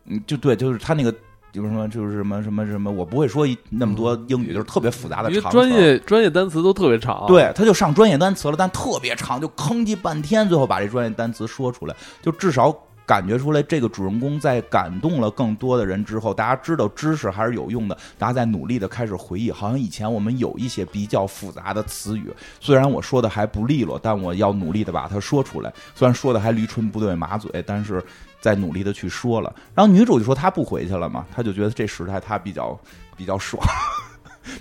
[0.05, 1.14] 嗯，就对，就是他那个。
[1.55, 7.25] 就是什么，就是什么什么什么，我不会说那么多英语，就是特别复杂的长专业专业单词都特别长。
[7.29, 12.77] 对，他就上专业单词了，但特别长，就吭叽半天，最后把这专业单词说出来，就至少
[13.07, 28.03] 感觉出来，这个主人公在感动了更多的人之后，大家知道知识还是有用的，大家在努力的开始回忆，好像以前我们有一些比较复杂的词语，虽然我说的还不利落，但我要努力的把它说出来，虽然说的还驴唇不对马嘴，但是。
[28.41, 32.79] 在努力的去说了，然后女主就说她不回去了嘛，她就觉得这时代她比较
[33.17, 33.67] 比较爽，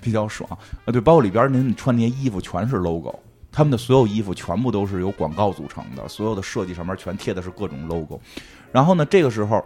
[0.02, 0.58] 比较爽啊。
[0.86, 3.14] 对，包括里边您穿那些衣服全是 logo，
[3.54, 8.20] 他们的所有衣服全部都是由广告组成的，所有的设计上面全贴的是各种 logo。
[8.72, 9.64] 然后呢，这个时候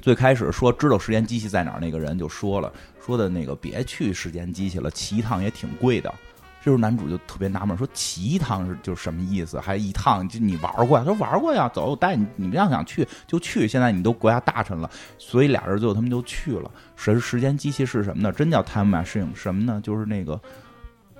[0.00, 2.72] 最开始说知道时间机器在哪儿那个人就说了，
[3.04, 6.14] 说的那个别去时间机器了，骑一趟也挺贵的。
[6.60, 9.58] 这时候男主就特别纳闷，说骑一趟是就什么意思？
[9.58, 11.04] 还一趟就你玩过呀？
[11.04, 12.24] 他说玩过呀，走，我带你。
[12.36, 13.66] 你们要想去就去。
[13.66, 14.88] 现在你都国家大臣了，
[15.18, 16.70] 所以俩人最后他们就去了。
[16.94, 18.30] 时时间机器是什么呢？
[18.30, 19.80] 真叫 time machine 什么呢？
[19.82, 20.40] 就是那个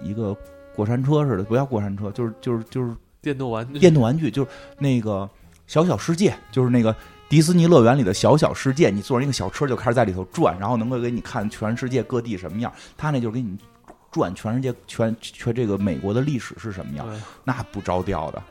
[0.01, 0.37] 一个
[0.75, 3.79] 过山车似的，不叫过山车，就是就是就是电动玩具。
[3.79, 5.29] 电动玩具就是那个
[5.67, 6.95] 小小世界，就是那个
[7.29, 8.91] 迪士尼乐园里的小小世界。
[8.91, 12.73] 你坐上一个小车就开始在里头转，然后能够给你看全世界各地什么样。
[12.97, 13.57] 他那就是给你。
[14.11, 17.09] 转全世界全全这个美国的历史是什么样？
[17.45, 18.43] 那不着调的，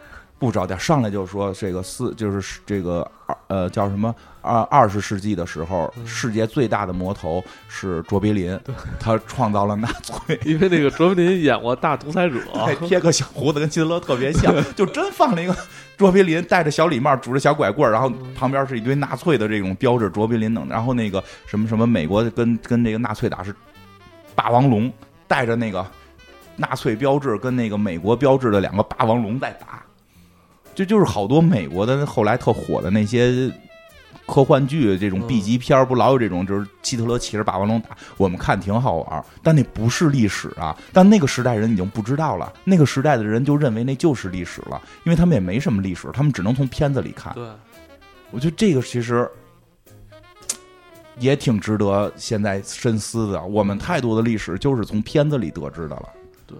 [0.41, 8.59] 不着调，上来就说这个四就是这个二呃叫什么二二十世纪的时候，世界最大的魔头是卓别林，
[8.99, 15.55] 他创造了纳粹， 因为那个卓别林演过《大独裁者 》，还贴个小胡子，跟希特勒特别像， 就真放了一个
[15.95, 23.55] 卓别林戴着小礼帽，拄着小拐棍，然后旁边是一堆纳粹的这种标志，卓别林等，然后那个什么什么美国跟跟那个纳粹打是
[24.33, 24.91] 霸王龙，
[25.27, 25.85] 带着那个
[26.55, 29.83] 纳粹标志跟那个美国标志的两个霸王龙在打。
[30.81, 33.53] 这就是好多美国的后来特火的那些
[34.25, 40.75] 科幻剧，这种 B 级片不老有这种，就是希特勒骑着霸王龙打，我们看挺好玩但那不是历史啊！
[40.91, 47.31] 但那个时代人已经不知道了，那个时代的人就认为那就是历史了，因为他们也没什么历史，他们只能从片子里看。
[47.35, 47.47] 对，
[48.31, 49.29] 我觉得这个其实
[51.19, 53.39] 也挺值得现在深思的。
[53.43, 56.09] 我们太多的历史就是从片子里得知的了。
[56.47, 56.57] 对，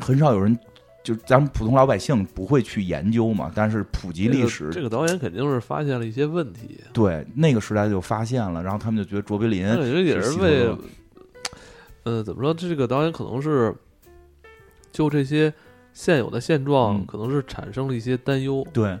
[0.00, 0.58] 很少有人。
[1.02, 6.78] 就咱们普通老百姓不会去研究嘛，但是普及历史，这个导演肯定是发现了一些问题。
[6.92, 10.76] 对，那个时代就发现了，然后他们就觉得卓别林，我觉得也是为，
[12.02, 12.52] 呃，怎么说？
[12.52, 13.74] 这个导演可能是
[14.92, 15.50] 就这些
[15.94, 18.66] 现有的现状，可能是产生了一些担忧。
[18.70, 18.98] 对，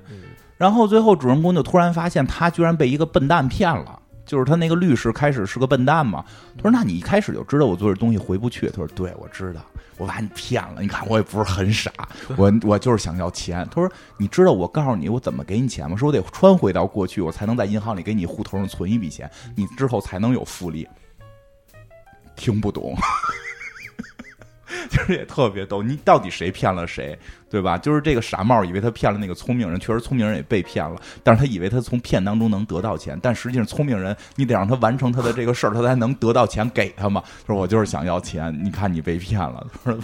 [0.56, 3.99] 然后最后主人公就突然发现，他居然被一个笨蛋骗了。
[4.30, 6.24] 就是他那个律师开始是个笨蛋嘛？
[6.56, 9.60] 他说：“那你一开始就知道我做这东西回不去。”他说：“对，我知道，
[9.96, 10.80] 我把你骗了。
[10.80, 11.90] 你看我也不是很傻，
[12.38, 15.96] 我我就是想要钱。”他说：“你知道我告诉你我怎么给你钱吗？
[15.96, 20.86] 说我得穿回到过去，我才能在银行里给你户头上存一笔钱，你之后才能有复利。”
[22.36, 22.94] 听不懂。
[25.08, 27.78] 也特别逗，你到底谁骗了谁，对吧？
[27.78, 37.22] 就是这个傻帽以为他骗了那个聪明人，确实聪明人也被骗了，但是他以为他从骗当中能得到钱，但实际上聪明人你得让他完成他的这个事儿，他才能得到钱给他嘛。
[37.46, 39.66] 说我就是想要钱，你看你被骗了，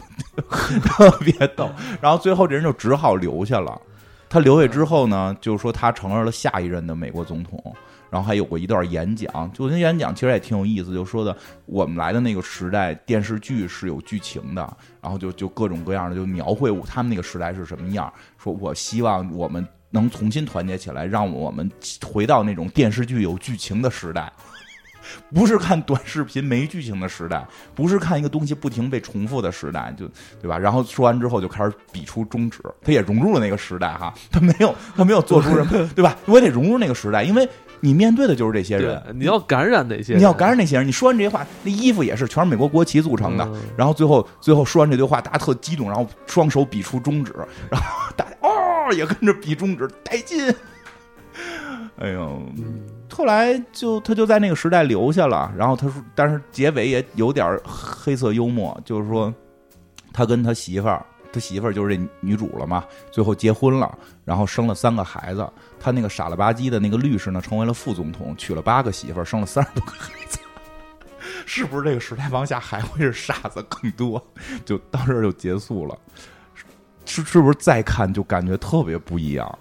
[0.84, 1.70] 特别逗。
[2.00, 3.80] 然后最后这人就只好留下了，
[4.28, 7.74] 他留下之后呢，就是说他成为了下一任的美国总统。
[8.10, 18.12] 然后还有过一段演讲，就那演讲其实也挺有意思，就说的我们来的那个时代，电视剧是有剧情的，然后就就各种各样的就描绘他们那个时代是什么样。
[18.38, 21.70] 说我希望我们能重新团结起来，让我们
[22.04, 24.32] 回到那种电视剧有剧情的时代，
[25.34, 30.08] 不是看短视频没剧情的时代，不是看一个东西不停被重复的时代，就
[30.40, 30.58] 对吧？
[30.58, 36.16] 然后说完之后就开始比出中指，他也融入了那个时代哈，他没有他没有做出什么，对吧？
[36.26, 37.48] 我得融入那个时代，因为。
[37.80, 40.86] 你面对的就是这些人，你要感染那些，你要感染那些人。
[40.86, 43.48] 你说完这些话，那衣服也是全是美国国旗组成的。
[43.76, 47.34] 然后最后最后说完这堆话，大家特激动，然后双手比出中指，
[47.70, 50.54] 然后大家哦也跟着比中指，带劲。
[51.98, 52.42] 哎呦，
[53.12, 55.52] 后来就他就在那个时代留下了。
[55.56, 59.32] 然后他说，但是结尾也有点黑色幽默，就是说
[60.12, 61.04] 他跟他媳妇儿。
[61.32, 65.46] 他媳妇儿就是这女主了嘛，最后结婚了，然后生了三个孩子。
[65.78, 70.38] 他那个傻了吧唧的那个律师呢，成为了副总统，娶了八个媳妇儿，生了三十多个孩子。
[71.46, 74.24] 是不是这个时代往下还会是傻子更多？
[74.64, 75.96] 就到这儿就结束了。
[77.04, 79.58] 是是不是再看就感觉特别不一样？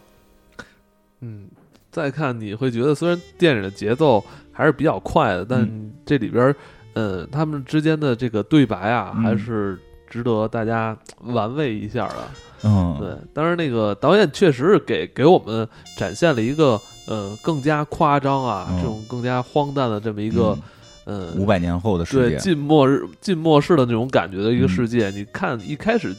[1.19, 1.47] 嗯，
[1.91, 6.55] 再看你会觉得，虽然电影的节奏还是比较快的，但这里边，
[6.93, 9.79] 呃，他们之间的这个对白啊，还是。
[10.09, 12.15] 值得大家玩味一下的，
[12.63, 20.57] 嗯，对，当然那个导演确实是给给我们展现了一个呃更加夸张啊，这种更加荒诞的这么一个
[21.05, 25.09] 呃五百年后的世界，近末日近末世的那种感觉的一个世界。
[25.09, 26.15] 你看一开始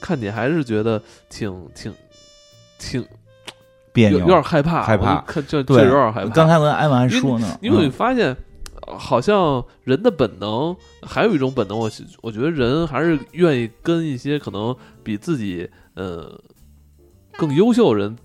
[0.00, 1.92] 看你还是觉得挺挺
[2.78, 3.04] 挺
[3.92, 6.30] 别扭，有点害怕，害怕，看就就有点害怕。
[6.30, 8.36] 刚才我跟艾文还说呢，因为你发现。
[8.96, 11.90] 好像人的本能，还有一种本能，我
[12.22, 16.40] 我觉得人还是愿意跟一些可能比自己呃
[17.36, 18.16] 更优秀的人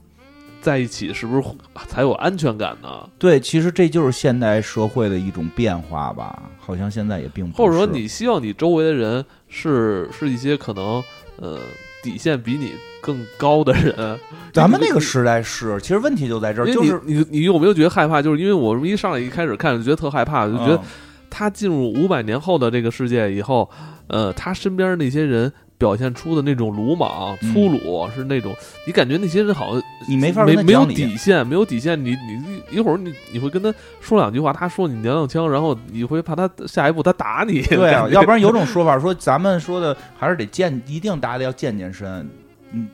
[0.62, 1.44] 在一起，是不是
[1.88, 3.10] 才有安全感呢？
[3.20, 6.50] 对，其实这就是现代社会的一种变化吧。
[6.60, 11.04] 好像现在也并不，或者说你希望你周围的人是是一些可能
[11.36, 11.60] 呃
[12.04, 12.74] 底线比你。
[13.06, 14.18] 更高的人，
[14.54, 18.22] 咱们那个时代是，其实问题就在这儿，就是你你有没有觉得害怕？
[18.22, 20.82] 就是因为我一上来一开始看就觉得特害怕，就觉得
[21.30, 23.70] 他进入五百年后的这个世界以后，
[24.08, 25.52] 呃，他身边那些人。
[25.84, 28.56] 表现出的那种鲁莽、粗鲁，是那种
[28.88, 32.02] 你感觉那些人好像你没法没没有底线，没有底线。
[32.02, 37.62] 你你一会儿你你会跟他说两句话，他说你娘娘腔，然后你会怕他下一步他打你。
[37.64, 42.08] 对啊， 要不然有种说法说咱们说的还是得健，一定大家要健健身。
[42.72, 42.88] 嗯。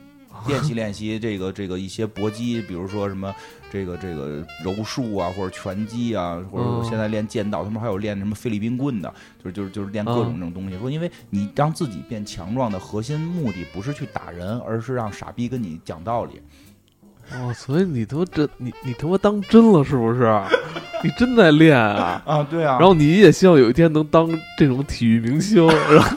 [0.48, 3.32] 练习练习这个这个一些搏击，比如说什么
[3.70, 9.12] 这个这个柔术啊，或者拳击啊，或者说现在练剑道，他们还有练什么菲律宾棍的，
[9.42, 10.76] 就是就是就是练各种这种东西。
[10.78, 16.40] 说因为你让自己变强壮的核心目的不是去打人，而是让傻逼跟你讲道理。
[17.32, 20.28] 哦，所以你他妈真你你他妈当真了是不是？
[21.04, 22.20] 你真在练啊？
[22.26, 22.76] 啊，对啊。
[22.78, 26.16] 然后你也希望有一天能当这种体育明星，然后。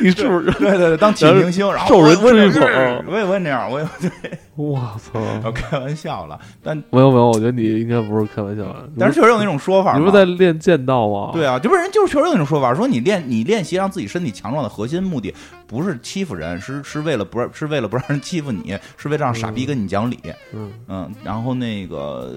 [0.00, 3.04] 你是不是对对对当体育明星，然后受人追捧？
[3.06, 4.10] 我也问这样，我也对。
[4.56, 5.18] 我操！
[5.42, 8.64] 我开玩笑了，但没有没有，我觉得你应该不是开玩笑。
[8.98, 11.30] 但是确实有那种说法，你不是在练剑道吗？
[11.32, 15.34] 对啊，这不是人就是确实有那种说法，说你练你练习让自己身体强壮的核心目的
[15.66, 20.18] 不是欺负人，是是为了不让是为了不让人欺负你，是为了让傻逼跟你讲理。
[20.52, 22.34] 嗯嗯，然后那个，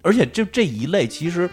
[0.00, 1.50] 而且就这一类其实，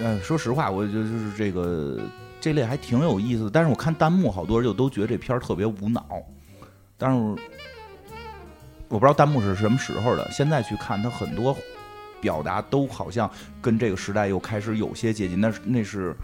[0.00, 1.98] 嗯，说实话，我就就是这个。
[2.44, 6.04] 这类还挺有意思的，但是我看弹幕，好多人就都觉得这片儿特别无脑。
[6.98, 7.16] 但是
[8.86, 11.56] 我不知道弹幕是什么时候的，现在去看，它很多
[12.20, 13.30] 表达都好像
[13.62, 15.40] 跟这个时代又开始有些接近。
[15.40, 16.14] 那是那是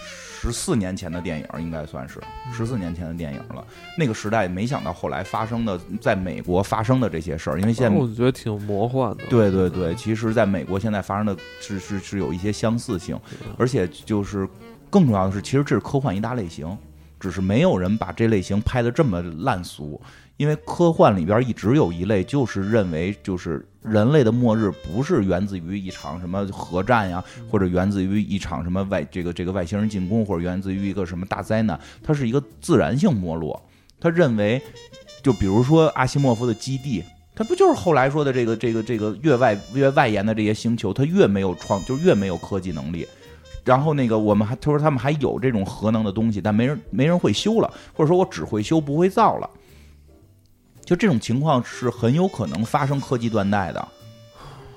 [0.00, 2.20] 十四年前的电影，应该算是
[2.52, 3.64] 十四年前的电影了。
[3.96, 9.22] 那个时代，没想到后来发生的，在美国发生的这些事儿，因为现在我觉得挺魔幻的。
[9.30, 13.16] 对对对，其实在美国现在发生的是是是有一些相似性，
[13.56, 14.44] 而且就是。
[14.90, 16.76] 更重要的是，其实这是科幻一大类型，
[17.20, 20.00] 只是没有人把这类型拍的这么烂俗。
[20.36, 33.60] 因为科幻里边一直有一类，就是认为就是人类的末日不是源自于一场什么核战呀，或者源自于一场什么外这个这个外星人进攻，或者源自于一个什么大灾难，它是一个自然性没落。
[33.98, 34.62] 他认为，
[35.24, 37.02] 就比如说阿西莫夫的基地，
[37.34, 43.04] 他不就是后来说的这个这个这个越外越外延的这些星球，它越没有创，就越没有科技能力。
[43.68, 49.50] 然后那个我们还他说他们还有这种核能的东西，但没人没人会修了，或者说我只会修不会造了，
[50.86, 53.88] 就这种情况是很有可能发生科技断代的。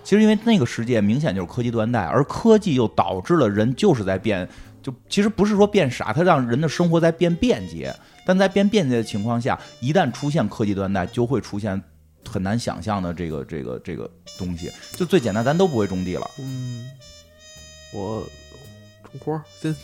[0.03, 4.45] 其实因为那个世界明显就是科技断代，而科技又导致了人就是在变，
[4.83, 11.81] 就其实不是说变傻，它让人的生活在变便捷，但在变便捷的情况下，一旦出现科技断代，就会出现
[12.27, 14.69] 很难想象的这个这个这个东西。
[14.97, 16.29] 就最简单，咱都不会种地了。
[16.39, 16.89] 嗯，
[17.93, 18.21] 我。
[19.11, 19.75] 种花现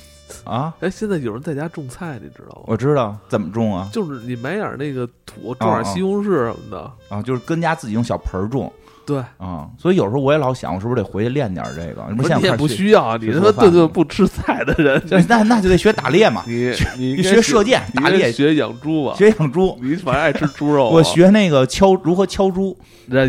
[0.43, 2.61] 啊， 哎，现在有人在家种菜，你知道吗？
[2.67, 8.71] 我知道怎么种啊，就是你买点那个土，种点西红柿什么的啊，就是跟家自己用小盆种。
[9.05, 12.01] 对啊，所以有时候我也老想，我是不是得回去练点这个？
[12.13, 16.43] 不是你也不需要，你他妈对对不吃菜的人， 那那就得学打猎嘛。
[16.45, 19.79] 你你学射箭、打猎，学养猪吧，学养猪。
[19.81, 22.77] 你反正爱吃猪肉，我学那个敲如何敲猪。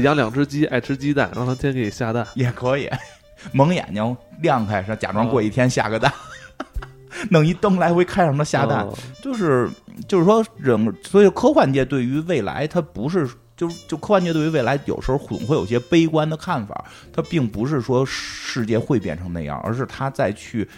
[0.02, 2.90] 养两只鸡，爱吃鸡蛋，让它天天给你下蛋也可以。
[3.52, 6.12] 蒙眼睛亮开，是假装过一天下个蛋。
[7.30, 8.86] 弄一灯来回开上它下蛋，
[9.22, 9.68] 就是
[10.06, 20.68] 就是说，人所以科幻界对于未来，它不是就就科幻界对于未来有时候总会有些悲观的看法，它并不是说世界会变成那样，而是它再去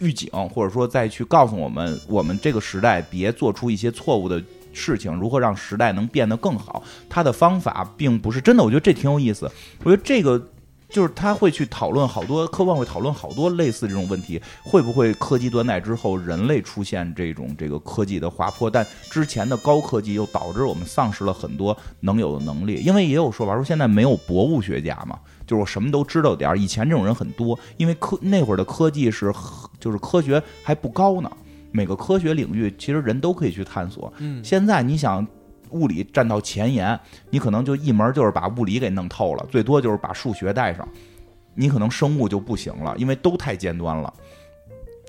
[0.00, 6.82] 预警，或者说再去告诉我们，我们这个时代别做出一些错误的事情，如何让时代能变得更好。
[7.08, 9.50] 它的方法并不是真的，我觉得这挺有意思，
[9.84, 10.48] 我觉得这个。
[10.92, 18.70] 就是他会去讨论好多科幻，会讨论好多类似这种问题，会不会科技断代之后，人类出现这种这个科技的滑坡？
[18.70, 22.82] 但之前的高科技又导致我们丧失了很多能有的能力。
[22.84, 26.58] 因为也有说法说现在没有博物学家嘛，就是我什么都知道点儿。
[26.58, 29.32] 以前这种人很多，因为科那会儿的科技是
[29.80, 31.30] 就是科学还不高呢，
[31.70, 34.12] 每个科学领域其实人都可以去探索。
[34.18, 35.26] 嗯，现在你想。
[35.72, 36.98] 物理站到前沿，
[37.30, 40.86] 你可能就一门就是把物理给弄透了，最多就是把数学带上，
[41.54, 44.12] 你可能生物就不行了，因为都太尖端了。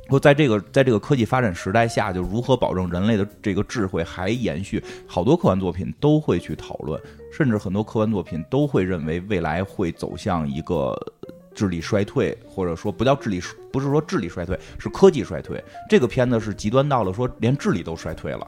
[0.09, 4.83] 说在这个在这个科技发展时代下，就如何保证人类的这个智慧还延续？
[5.07, 10.93] 好多科幻作品都会去讨论，甚至很多科幻作品都会认为未来会走向一个
[11.55, 13.41] 智力衰退，或者说不叫智力，
[13.71, 15.63] 不是说智力衰退，是科技衰退。
[15.89, 18.45] 这个片子是极端到了说连智力都衰退了。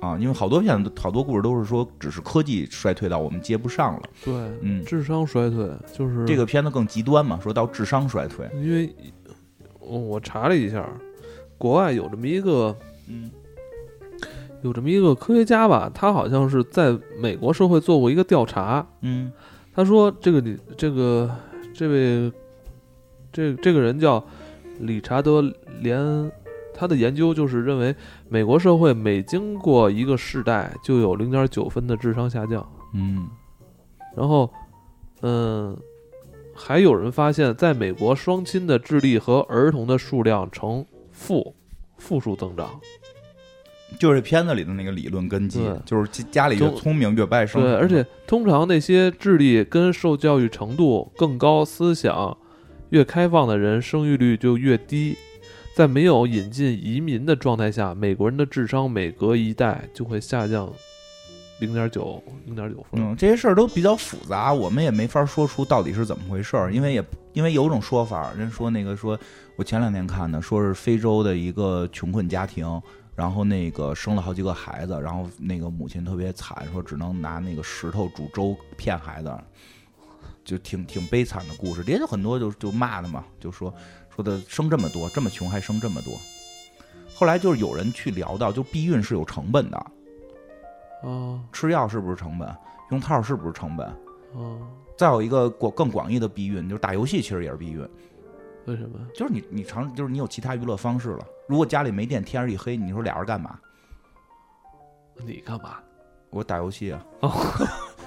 [0.00, 4.02] 啊，因为好多片子、好多故事都是说，只是科技衰退到我们接不上了。
[4.24, 4.32] 对，
[4.62, 8.48] 嗯，智商衰退就是这个片子更极端嘛，说到智商衰退。
[8.54, 8.94] 因为，
[9.78, 10.88] 我查了一下，
[11.58, 12.74] 国外有这么一个，
[13.08, 13.30] 嗯，
[14.62, 18.86] 有这么一个科学家吧，他好像是在美国社会做过一个调查。
[19.02, 19.30] 嗯，
[19.74, 21.30] 他说这个你这个
[21.74, 22.32] 这位
[23.30, 24.24] 这这个人叫
[24.78, 25.42] 理查德
[25.80, 26.32] 连。
[26.80, 27.94] 他的研究就是认为，
[28.30, 32.66] 美国社会每经过一个世代，就有零点九分的智商下降。
[32.94, 33.28] 嗯，
[34.16, 34.50] 然后，
[35.20, 35.76] 嗯，
[36.54, 40.82] 还有人发现，在美国，双亲的智力和儿童的数量呈
[41.12, 41.54] 负
[41.98, 42.80] 负数增长。
[43.98, 47.60] 就是这片子里的那个理论根基对，就是家家里越聪明越不爱生。
[47.60, 52.34] 对，而且通常那些智力跟受教育程度更高、思想
[52.88, 55.14] 越开放的人，生育率就越低。
[55.80, 60.70] 在没有引进移民的状态下，美国人的智商每隔一代就会下降
[61.58, 63.00] 零点九、零点九分。
[63.00, 67.02] 嗯，这些事儿都比较复杂，我们也没法说出到底是怎么回事儿，因为也
[67.32, 69.18] 因为有种说法，人说那个说，
[69.56, 72.78] 我前两天看的，说是非洲的一个穷困家庭，
[73.16, 79.34] 然后那个生了好几个孩子，然后那个母亲特别惨，说只能拿那个石头煮粥骗孩子，
[80.44, 81.82] 就挺挺悲惨的故事。
[81.86, 83.72] 也有很多就就骂的嘛，就说
[84.20, 86.12] 说的生这么多，这么穷还生这么多。
[87.14, 89.86] 后来就是有人去聊到，就避孕是有成本的，
[91.02, 92.54] 哦吃药是不是成本？
[92.90, 93.86] 用套是不是成本？
[94.34, 94.58] 哦，
[94.94, 97.88] 再有一个广更广义的避孕，就是打游戏，其实也是避孕。
[98.66, 98.98] 为什么？
[99.14, 101.26] 就是你你常，就是你有其他娱乐方式了。
[101.48, 103.58] 如果家里没电，天儿一黑，你说俩人干嘛？
[105.24, 105.78] 你干嘛？
[106.28, 107.02] 我打游戏啊。
[107.20, 107.32] 哦，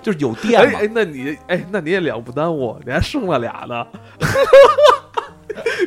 [0.03, 0.77] 就是有电 嘛。
[0.77, 3.87] 哎哎，那你哎，那你也了不耽误，你还生了俩呢。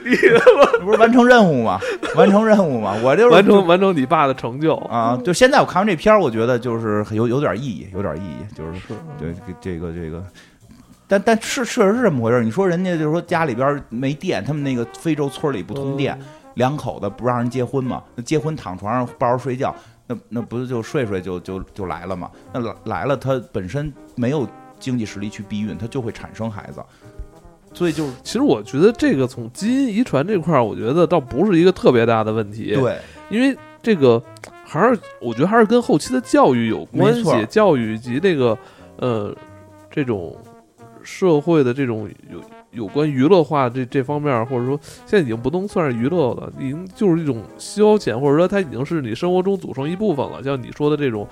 [0.04, 0.16] 你
[0.84, 1.80] 不是完成任务吗？
[2.14, 2.94] 完成任务吗？
[3.02, 5.18] 我就是完成完成你爸的成就啊！
[5.24, 10.24] 就现在我看完这片儿，我觉得就是有有点意义，有点意义，就是是对这个这个。
[11.08, 12.42] 但但是确实是这么回事儿。
[12.42, 16.18] 你说人家就是说家里边没电，他们那个非洲村里不通电，
[16.54, 18.02] 两口子不让人结婚嘛？
[18.14, 19.74] 那结婚躺床上抱着睡觉，
[20.08, 22.30] 那那不是就睡睡就就就来了嘛？
[22.52, 24.48] 那来来了，他本身没有
[24.80, 26.82] 经济实力去避孕，他就会产生孩子。
[27.76, 32.96] 所以就是，其实我觉得这个从基因遗传这块儿，我觉得倒不是一个特别大的问题。，对
[33.28, 34.20] 因为这个
[34.64, 38.56] 还是我觉得还是跟后期的教育有关系，教育以及这个
[38.96, 39.36] 呃
[39.90, 40.34] 这种
[41.02, 42.40] 社会的这种有
[42.70, 50.42] 有关娱乐化这这方面，或者说现在已经不能算是娱乐了，已经就是一种消遣，或者说它已经是你生活中组成一部分了。
[50.42, 51.28] 像你说的这种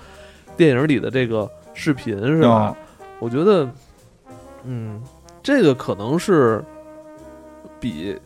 [0.58, 2.48] 电影里的这个视频是吧？
[2.48, 2.76] 啊
[3.20, 3.66] 我觉得，
[4.64, 5.00] 嗯，
[5.44, 6.64] 这个可能是
[7.78, 8.18] 比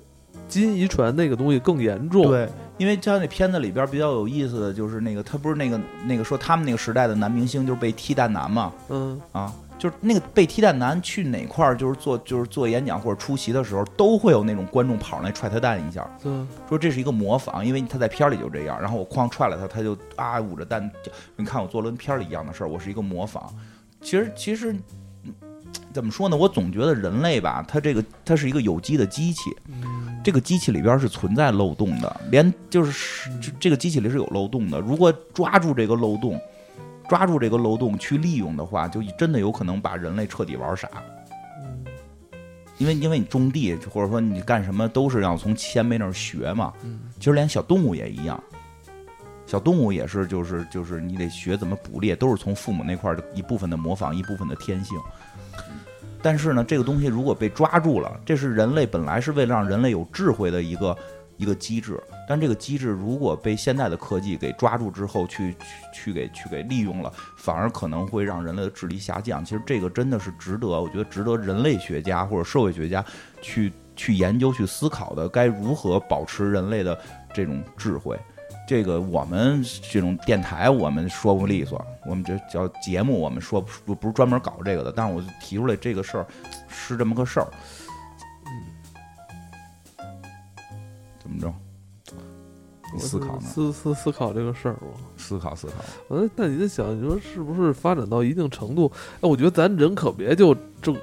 [0.47, 16.32] 基因遗传那个东西更严重。，对，因为像那片子里边比较有意思的就是那个，他不是那个那个说他们那个时代的男明星就是被踢蛋男嘛，嗯，啊，就是那个被踢蛋男去哪块儿，就是做就是做演讲或者出席的时候，都会有那种观众跑上来踹他蛋一下，对，
[16.69, 23.53] 说这是一个模仿，因为他在片儿里就这样，然后我哐踹了他，他就啊捂着蛋，就你看我做了跟片儿里一样的事儿，我是一个模仿。
[24.01, 24.82] 其实其实嗯
[25.93, 26.36] 怎么说呢？
[26.36, 34.78] 我总觉得人类吧，它这个它是一个有机的机器，嗯，这个机器里边是存在漏洞的，连就是这这个机器里是有漏洞的。
[34.81, 36.40] 如果抓住这个漏洞，
[37.09, 40.89] 抓住这个漏洞去利用的话，就真的有可能把人类彻底玩傻。
[41.62, 41.85] 嗯
[42.78, 46.73] 因为因为你种地或者说你干什么都是要从前辈那儿学嘛。
[46.85, 48.40] 嗯其实连小动物也一样，
[49.47, 54.97] 小动物也是就是就是你得学怎么捕猎，都是从父母那块儿的一部分的模仿，一部分的天性。
[56.23, 60.97] 但是呢，这个东西如果被抓住了，这是人类本来是为了让人类有智慧的一个
[61.36, 65.59] 一个机制，但这个机制如果被现代的科技给抓住之后，去去
[65.93, 69.45] 去给去给利用了，反而可能会让人类的智力下降。
[69.45, 73.05] 其实这个真的是值得，我觉得值得人类学家或者社会学家
[73.40, 76.99] 去去研究、去思考的，该如何保持人类的
[77.32, 78.19] 这种智慧。
[78.69, 86.27] 这个我们这种电台我们说不利索，我们这叫节目，我们说不不是专门搞这个的，但是我就提出来这个事儿
[86.69, 87.49] 是这么个事儿。
[91.19, 91.51] 怎么着？
[92.93, 93.40] 你思考呢？
[93.40, 94.86] 思思思考这个事儿吧。
[95.16, 95.74] 思考思考。
[96.15, 98.93] 呃，那你在想，你说是不是发展到一定程度？
[99.16, 100.95] 哎，我觉得咱人可别就这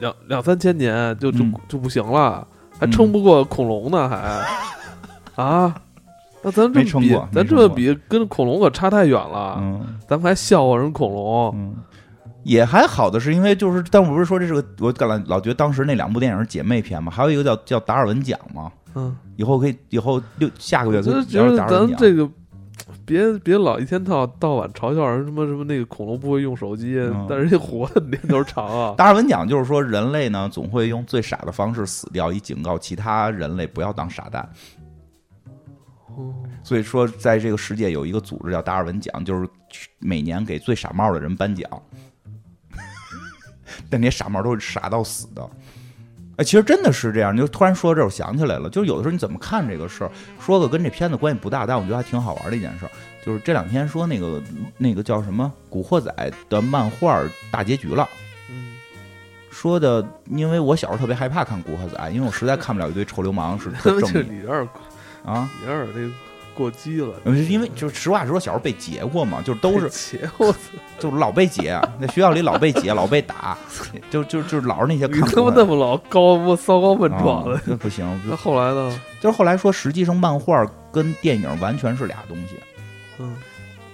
[0.00, 2.44] 两两三千年就就、嗯就不行了，
[2.80, 4.44] 还撑不过恐龙呢，还
[5.40, 5.82] 啊？
[6.46, 9.58] 那咱这比咱这么比，跟恐龙可差太远了。
[9.60, 11.74] 嗯咱们还笑话人恐龙，嗯，
[12.44, 21.98] 也还好的是因为就是，但我不是说这是个，我老老觉得当时那两部电影是姐妹片嘛，还有一个叫叫达尔文奖嘛，嗯，以后可以以后六下个月可以就是咱聊达尔文奖。
[21.98, 22.30] 这个。
[23.04, 28.94] 别别老一天到到晚嘲笑人什么什么那个恐龙不会用手机，嗯但人家活的年头长啊。
[28.98, 34.48] 达尔文奖就是说，人类呢总会用最傻的方式死掉，以警告其他人类不要当傻蛋。
[36.16, 36.34] 哦
[36.64, 39.48] 所以说，在这个世界有一个组织叫达尔文奖，就是
[39.98, 41.70] 每年给最傻帽的人颁奖。
[43.88, 45.48] 但那些傻帽都是傻到死的。
[46.38, 47.34] 哎，其实真的是这样。
[47.34, 50.10] 你就突然说到这儿，我想起来了，就是有的时候你怎么看这个事儿，
[50.40, 52.90] 说个跟这片子关系不大，但我觉得还挺好玩的一件事儿，
[53.24, 54.42] 就是这两天说那个
[54.76, 56.12] 那个叫什么《古惑仔》
[56.48, 58.08] 的漫画大结局了。
[58.50, 58.74] 嗯，
[59.50, 64.26] 说的，因为我小时候特别害怕看《古惑仔》，因为我实在看不了一堆臭流氓是特这正
[65.26, 65.50] 啊。
[65.66, 66.10] 有点这个
[66.54, 67.12] 过激了。
[67.26, 70.58] 因为就是实话实说，小时候被劫过嘛，就是都是劫，我操，
[70.98, 73.58] 就是老被劫，在学校里老被劫，老被打，
[74.08, 78.08] 就就就是老是那些你他妈那么老高，不骚高笨壮的，那不行。
[78.26, 79.00] 那后来呢？
[79.20, 82.54] 就是后来说，实际上漫画跟电影完全是俩东西。
[83.18, 83.36] 嗯。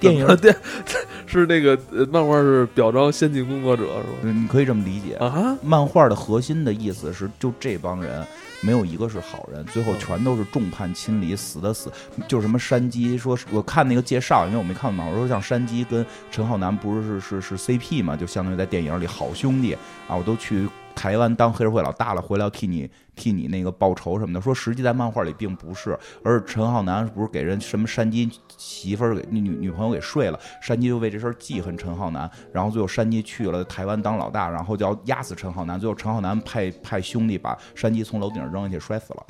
[0.00, 0.52] 电影电
[1.26, 1.78] 是那个
[2.10, 4.32] 漫画是表彰先进工作者是吧？
[4.34, 5.56] 你可以这么理解啊。
[5.62, 8.26] 漫画的核心的意思是，就这帮人
[8.62, 11.92] 没有一个是好人，最后全都是众叛亲离，死的死。
[12.26, 19.74] 就什么山鸡说，我看那个介绍，因为我没看嘛，我，说像山鸡跟陈浩南不是是是是 CP 嘛，就相当于在电影里好兄弟
[20.08, 20.68] 啊，我都去。
[20.94, 24.40] 台湾当黑社会老大了，回来要替你替你那个报仇什么的。
[24.40, 39.26] 说实际在漫画里并不是，而是陈浩南不是给人什么山鸡媳妇儿给女女朋友给睡了，山鸡就为这事儿记恨陈浩南，然后最后山鸡去了台湾当老大，然后就要压死陈浩南，最后陈浩南派派兄弟把山鸡从楼顶上扔下去摔死了。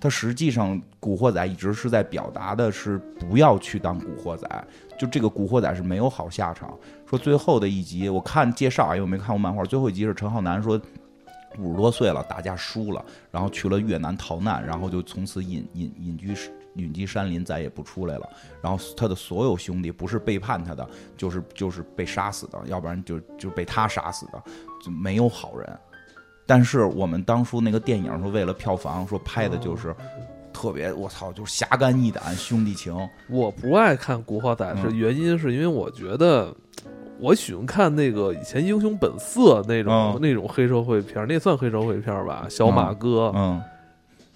[0.00, 4.46] 他实际上古惑仔一直是在表达的是不要去当古惑仔。
[4.98, 6.76] 就这个古惑仔是没有好下场。
[7.06, 9.64] 说最后的一集，我看介绍，因为我没看过漫画。
[9.64, 10.80] 最后一集是陈浩南说，
[11.58, 16.34] 五十多岁了，打架输了，然后去了越南逃难，然后就从此隐隐隐居
[16.74, 18.28] 隐居山林，再也不出来了。
[18.62, 24.42] 然后他的所有兄弟不是背叛他的，就是就是被杀死的，要不然就就被他杀死的，
[24.84, 25.78] 就没有好人。
[26.46, 29.94] 但是我们当初那个电影说为了票房说拍的就是。
[30.54, 32.96] 特别我操，就是侠肝义胆兄弟情。
[33.28, 36.54] 我不爱看古惑仔，是原因是因为我觉得
[37.18, 42.46] 我喜欢看那个以前英雄本色那种那种黑社会片，那算黑社会片吧？
[42.48, 43.60] 小马哥，嗯，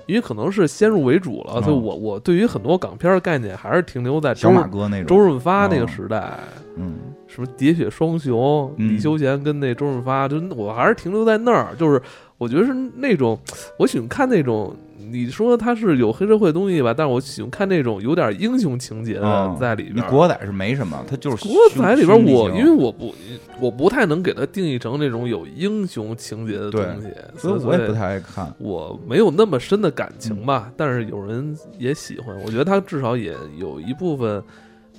[0.07, 6.39] 因为可能是先入为主了，所以我我对于很多港片的概念还是停留在小马哥那种周润发那个时代，
[6.77, 6.97] 嗯，
[7.27, 12.03] 什么喋血双雄，李修贤跟那周润发，就我还是停留在那儿，就是
[12.39, 13.39] 我觉得是那种
[13.79, 14.75] 我喜欢看那种。
[15.11, 19.97] 你说他是有黑社会东西吧，但是我喜欢看那种有点英雄情节的在里边。
[19.97, 23.15] 你国仔是没什么，他就是国仔里边我因为我不
[23.61, 28.53] 我不太能给他定义成那种有英雄情节的东西，所以我也不太爱看。
[28.59, 34.43] 我没有那么深的感情吧，但是有人也喜欢，我觉得他至少也有一部分，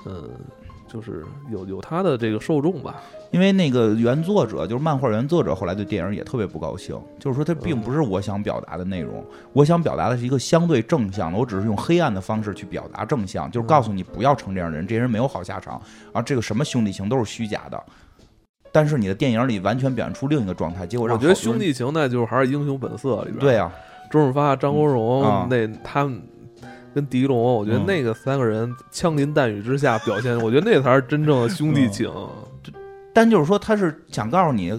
[0.05, 0.29] 嗯，
[0.91, 2.95] 就是有有他的这个受众吧。
[3.31, 15.79] 因为那个原作者就是漫画原作者，后来对电影也特别不高兴，就是说他并不是我想表达的内容，我想表达的是一个相对正向的，我只是用黑暗的方式去表达正向，就是告诉你不要成这样的人，这些人没有好下场，
[16.11, 17.79] 啊，这个什么兄弟情都是虚假的，
[18.71, 23.71] 但是你的电影里完全表现出另一个状态，结果让我觉得兄弟情那就是还是英雄本色里边，对呀，
[24.09, 26.19] 周润发、张国荣那他们
[26.93, 32.11] 跟狄龙，我觉得那个三个人枪林弹雨之下表现，我觉得那才是真正的兄弟情。
[33.13, 34.71] 但就是说，他是想告诉你，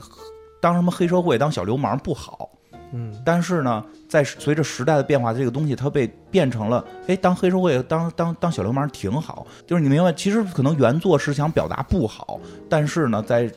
[0.61, 2.51] 当什么黑社会、当小流氓不好。
[2.93, 3.13] 嗯。
[3.25, 9.47] 但是呢，在随着时代的变化，这个东西它被变成了，哎，当黑社会、当当当小流氓挺好。
[9.67, 13.51] 就是你明白，其实可能原作是想表达不好，但是呢，在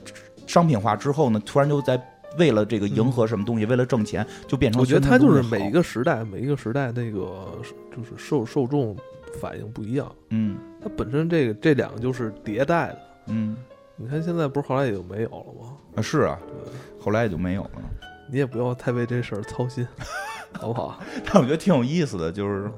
[0.48, 2.02] 商品化之后呢，突然就在
[2.38, 4.82] 为了这个迎合什么东西，为了挣钱，就变成。
[4.82, 7.60] 我觉得他就是每一个时代，每一个时代那个
[7.96, 8.96] 就是受受众
[9.40, 10.12] 反应不一样。
[10.30, 10.58] 嗯。
[10.84, 13.00] 它本身这个这两个就是迭代的。
[13.28, 13.56] 嗯。
[13.96, 15.78] 你看现在不是后来也就没有了吗？
[15.96, 16.38] 啊，是啊，
[17.00, 17.72] 后来也就没有了。
[18.28, 19.88] 你也不要太为这事儿操心，
[20.60, 21.00] 好不好？
[21.24, 22.70] 但我觉得挺有意思的，就是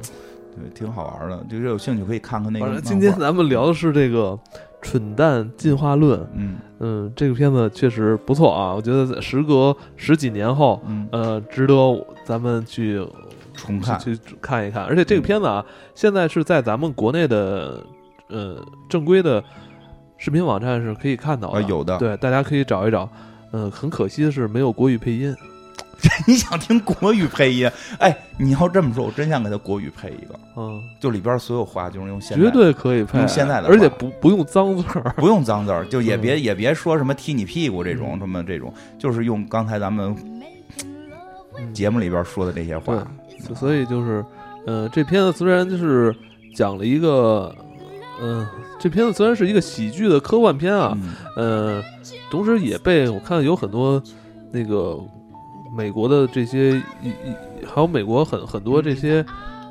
[0.53, 1.45] 对，挺好玩的。
[1.49, 2.65] 就是有兴趣可以看看那个。
[2.65, 4.31] 反正今天咱们聊的是这个
[4.85, 6.19] 《蠢蛋进化论》。
[6.35, 10.81] 嗯嗯，这个片子确实不错啊，我觉得时隔十几年后，
[11.11, 11.75] 呃，值得
[12.23, 13.05] 咱们去
[13.53, 14.83] 重看去看一看。
[14.83, 17.83] 而且这个片子啊，现在是在咱们国内的
[18.29, 19.43] 呃正规的。
[20.17, 23.07] 视频网站是可以看到的，有的，对，大家可以找一找。
[23.51, 25.35] 嗯，很可惜的是没有国语配音。
[26.27, 27.69] 你想听国语配音？
[27.99, 30.39] 哎，你要这么说，我真想给他国语配一个。
[30.57, 40.15] 嗯，就里边所有话就是用现，绝对可以配用现在的，而且不不用脏字儿，不用脏字儿，就也别也别说什么踢你屁股这种什么这种，就是用刚才咱们
[41.73, 43.05] 节目里边说的这些话。
[43.55, 44.25] 所以就是，
[44.65, 46.15] 呃，这片子虽然就是
[46.55, 47.55] 讲了一个，
[48.21, 48.47] 嗯。
[48.77, 50.95] 这片子虽然是一个喜剧的科幻片啊，
[51.37, 51.81] 呃，
[52.29, 54.03] 同时也被我看有很多
[54.51, 54.99] 那个
[55.75, 56.81] 美国的这些，
[57.65, 59.25] 还有美国很很多这些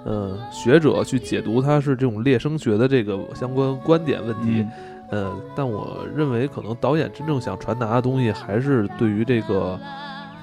[0.05, 4.67] 呃学者去解读它是这种猎生学的这个相关观点问题，
[5.11, 9.81] 呃，但我认为可能导演真正想传达的东西还是对于这个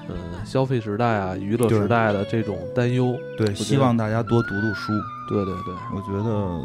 [0.08, 4.92] 嗯消费时代啊娱乐时代的这种担忧，对，希望大家多读读书，
[5.28, 6.60] 对对对，我觉得。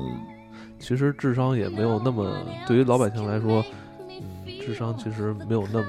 [0.79, 2.31] 其实智商也没有那么，
[2.67, 3.65] 对于老百姓来说，
[4.11, 5.87] 嗯，智商其实没有那么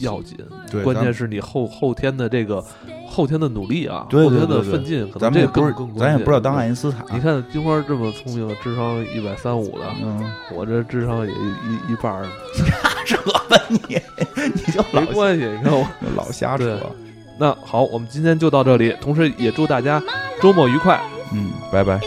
[0.00, 0.36] 要紧。
[0.70, 6.66] 对，关键是你后后天的这个后后天的努力啊，对后天的奋进，可能咱们这个也不是更更，咱也不知道当爱。
[6.66, 7.04] 因斯坦。
[7.12, 10.24] 你看金花这么聪明，智商一百三五的，嗯，
[10.54, 12.26] 我这智商也一一半儿，
[13.06, 13.78] 扯吧你，
[14.36, 15.44] 你就老没关系。
[15.44, 15.86] 你看我，
[16.16, 16.78] 老瞎扯。
[17.38, 20.02] 那好，我们今天就到这里，同时也祝大家
[20.40, 21.00] 周末愉快。
[21.32, 22.00] 嗯，拜拜。